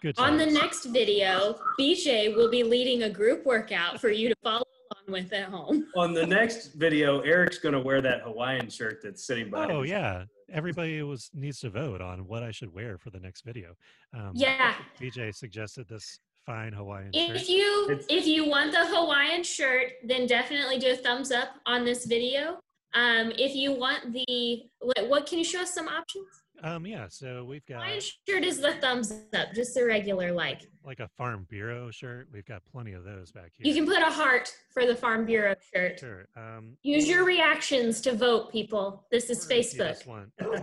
Good 0.01 0.19
On 0.19 0.37
the 0.39 0.47
next 0.47 0.87
video, 0.87 1.59
BJ 1.79 2.35
will 2.35 2.51
be 2.51 2.63
leading 2.63 3.03
a 3.03 3.11
group 3.11 3.45
workout 3.45 4.01
for 4.01 4.09
you 4.09 4.29
to 4.29 4.35
follow 4.43 4.65
along 4.91 5.13
with 5.23 5.33
at 5.33 5.49
home. 5.49 5.87
On 5.97 6.13
the 6.13 6.27
next 6.27 6.75
video, 6.75 7.21
Eric's 7.21 7.59
going 7.59 7.75
to 7.75 7.81
wear 7.81 8.01
that 8.01 8.23
Hawaiian 8.23 8.69
shirt 8.69 9.01
that's 9.03 9.25
sitting 9.25 9.51
by. 9.51 9.67
Oh 9.71 9.81
him. 9.83 9.87
yeah, 9.87 10.25
everybody 10.53 11.03
was 11.03 11.31
needs 11.35 11.61
to 11.61 11.71
vote 11.71 12.01
on 12.01 12.27
what 12.27 12.43
I 12.43 12.51
should 12.51 12.73
wear 12.73 12.99
for 12.99 13.11
the 13.11 13.21
next 13.21 13.43
video. 13.43 13.75
Um, 14.15 14.33
Yeah. 14.35 14.75
BJ 15.01 15.35
suggested 15.35 15.89
this 15.89 16.19
fine 16.47 16.73
Hawaiian 16.73 17.13
shirt. 17.13 17.37
If 17.37 17.49
you 17.49 17.89
It's- 17.91 18.07
if 18.09 18.27
you 18.27 18.49
want 18.49 18.73
the 18.73 18.87
Hawaiian 18.87 19.43
shirt, 19.43 19.93
then 20.05 20.27
definitely 20.27 20.79
do 20.79 20.91
a 20.93 20.97
thumbs 20.97 21.31
up 21.31 21.51
on 21.67 21.85
this 21.85 22.07
video. 22.07 22.59
Um, 22.95 23.31
if 23.39 23.55
you 23.55 23.73
want 23.73 24.13
the 24.13 24.65
what, 24.81 25.09
what 25.09 25.27
can 25.27 25.39
you 25.39 25.45
show 25.45 25.61
us 25.63 25.73
some 25.73 25.87
options? 25.87 26.27
Um, 26.63 26.87
yeah, 26.87 27.07
so 27.09 27.45
we've 27.45 27.65
got 27.67 27.83
Hawaiian 27.83 28.01
shirt 28.29 28.45
is 28.45 28.61
the 28.61 28.75
thumbs 28.75 29.13
up, 29.35 29.53
just 29.55 29.77
a 29.77 29.85
regular 29.85 30.33
like. 30.33 30.63
like 30.85 31.01
a 31.01 31.09
Farm 31.17 31.47
Bureau 31.49 31.91
shirt. 31.91 32.29
We've 32.33 32.45
got 32.45 32.63
plenty 32.71 32.93
of 32.93 33.05
those 33.05 33.33
back 33.33 33.53
here. 33.57 33.67
You 33.67 33.75
can 33.75 33.87
put 33.87 34.03
a 34.03 34.11
heart 34.11 34.53
for 34.73 34.87
the 34.87 34.95
Farm 34.95 35.25
Bureau 35.25 35.55
shirt. 35.75 35.99
sure. 35.99 36.27
Um, 36.37 36.77
Use 36.83 37.09
your 37.09 37.25
reactions 37.25 38.01
to 38.03 38.13
vote, 38.15 38.53
people. 38.53 39.07
This 39.11 39.31
is 39.31 39.39
or 39.49 39.53
if 39.53 39.75
you 39.75 39.81
Facebook. 39.81 39.89
just 39.91 40.07
want 40.07 40.31
you 40.41 40.51
know, 40.51 40.63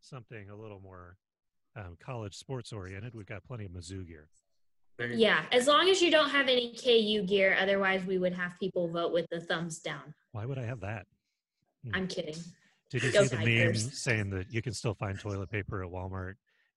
something 0.00 0.48
a 0.50 0.56
little 0.56 0.80
more 0.80 1.16
um, 1.76 1.96
college 2.00 2.34
sports 2.36 2.72
oriented. 2.72 3.14
We've 3.14 3.26
got 3.26 3.44
plenty 3.44 3.66
of 3.66 3.72
Mizzou 3.72 4.06
gear. 4.06 4.28
Yeah, 5.14 5.44
as 5.52 5.68
long 5.68 5.88
as 5.88 6.02
you 6.02 6.10
don't 6.10 6.30
have 6.30 6.48
any 6.48 6.74
KU 6.74 7.22
gear, 7.24 7.56
otherwise 7.60 8.04
we 8.04 8.18
would 8.18 8.32
have 8.32 8.58
people 8.58 8.88
vote 8.88 9.12
with 9.12 9.26
the 9.30 9.40
thumbs 9.40 9.78
down. 9.78 10.12
Why 10.32 10.44
would 10.44 10.58
I 10.58 10.64
have 10.64 10.80
that? 10.80 11.06
I'm 11.94 12.08
kidding. 12.08 12.34
Did 12.90 13.02
you 13.02 13.12
Go 13.12 13.24
see 13.24 13.36
the 13.36 13.64
meme 13.64 13.74
saying 13.74 14.30
that 14.30 14.52
you 14.52 14.62
can 14.62 14.72
still 14.72 14.94
find 14.94 15.18
toilet 15.18 15.50
paper 15.50 15.84
at 15.84 15.90
Walmart 15.90 16.34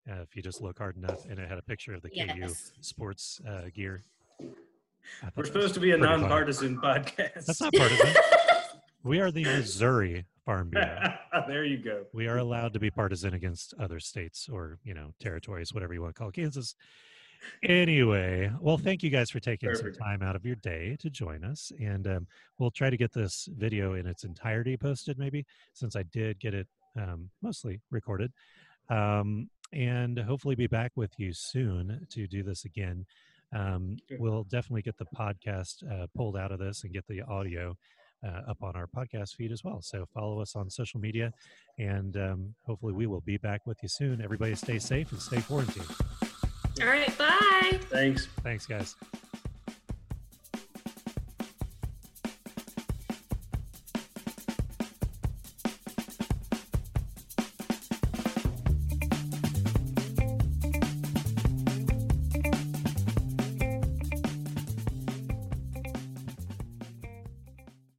uh, 0.10 0.22
if 0.22 0.36
you 0.36 0.42
just 0.42 0.62
look 0.62 0.78
hard 0.78 0.98
enough? 0.98 1.26
And 1.30 1.40
it 1.40 1.48
had 1.48 1.58
a 1.58 1.62
picture 1.62 1.94
of 1.94 2.02
the 2.02 2.10
KU 2.10 2.54
sports 2.82 3.40
uh, 3.48 3.70
gear. 3.74 4.04
We're 5.36 5.46
supposed 5.46 5.74
to 5.76 5.80
be 5.80 5.92
a 5.92 5.98
pretty 5.98 6.12
funny. 6.12 6.22
nonpartisan 6.22 6.78
podcast. 6.80 7.46
That's 7.46 7.62
not 7.62 7.74
partisan. 7.74 8.14
we 9.04 9.20
are 9.20 9.32
the 9.32 9.44
Missouri 9.46 10.26
Farm 10.46 10.70
Bureau. 10.70 11.14
there 11.48 11.64
you 11.64 11.78
go. 11.78 12.06
We 12.14 12.28
are 12.28 12.38
allowed 12.38 12.74
to 12.74 12.80
be 12.80 12.92
partisan 12.92 13.34
against 13.34 13.74
other 13.80 14.00
states 14.00 14.50
or 14.52 14.80
you 14.84 14.94
know 14.94 15.14
territories, 15.20 15.74
whatever 15.74 15.94
you 15.94 16.02
want 16.02 16.16
to 16.16 16.20
call 16.20 16.32
Kansas. 16.32 16.76
Anyway, 17.64 18.52
well, 18.60 18.78
thank 18.78 19.04
you 19.04 19.10
guys 19.10 19.30
for 19.30 19.40
taking 19.40 19.70
Perfect. 19.70 19.98
some 19.98 20.04
time 20.04 20.22
out 20.22 20.36
of 20.36 20.46
your 20.46 20.56
day 20.56 20.98
to 21.00 21.10
join 21.10 21.44
us, 21.44 21.72
and 21.80 22.08
um, 22.08 22.28
we'll 22.58 22.72
try 22.72 22.90
to 22.90 22.98
get 22.98 23.14
this 23.14 23.48
video 23.58 23.94
in 23.94 24.08
its 24.08 24.24
entirety 24.24 24.78
posted, 24.78 25.18
maybe 25.18 25.46
since 25.74 25.96
I 25.96 26.04
did 26.04 26.40
get 26.40 26.54
it 26.54 26.68
um, 26.96 27.30
mostly 27.42 27.82
recorded, 27.90 28.32
um, 28.90 29.50
and 29.74 30.18
hopefully 30.20 30.56
be 30.56 30.68
back 30.68 30.92
with 30.96 31.12
you 31.18 31.34
soon 31.34 32.06
to 32.10 32.28
do 32.28 32.44
this 32.44 32.66
again. 32.66 33.06
Um, 33.54 33.98
we'll 34.18 34.44
definitely 34.44 34.82
get 34.82 34.98
the 34.98 35.06
podcast 35.16 35.84
uh, 35.92 36.08
pulled 36.16 36.38
out 36.38 36.52
of 36.52 36.60
this 36.60 36.84
and 36.84 36.94
get 36.94 37.06
the 37.08 37.22
audio 37.22 37.76
uh, 38.26 38.42
up 38.50 38.58
on 38.62 38.76
our 38.76 38.88
podcast 38.88 39.36
feed 39.36 39.52
as 39.52 39.64
well. 39.64 39.82
So 39.82 40.06
follow 40.14 40.42
us 40.42 40.56
on 40.56 40.70
social 40.70 41.00
media, 41.00 41.34
and 41.78 42.16
um, 42.18 42.56
hopefully 42.66 42.94
we 42.94 43.08
will 43.08 43.22
be 43.22 43.38
back 43.38 43.66
with 43.66 43.78
you 43.82 43.90
soon. 43.90 44.22
Everybody 44.22 44.56
stay 44.56 44.80
safe 44.80 45.12
and 45.12 45.22
stay 45.22 45.42
quarantined. 45.42 45.88
All 46.80 46.88
right, 46.88 47.18
bye. 47.18 47.80
Thanks. 47.90 48.28
Thanks, 48.44 48.66
guys. 48.66 48.96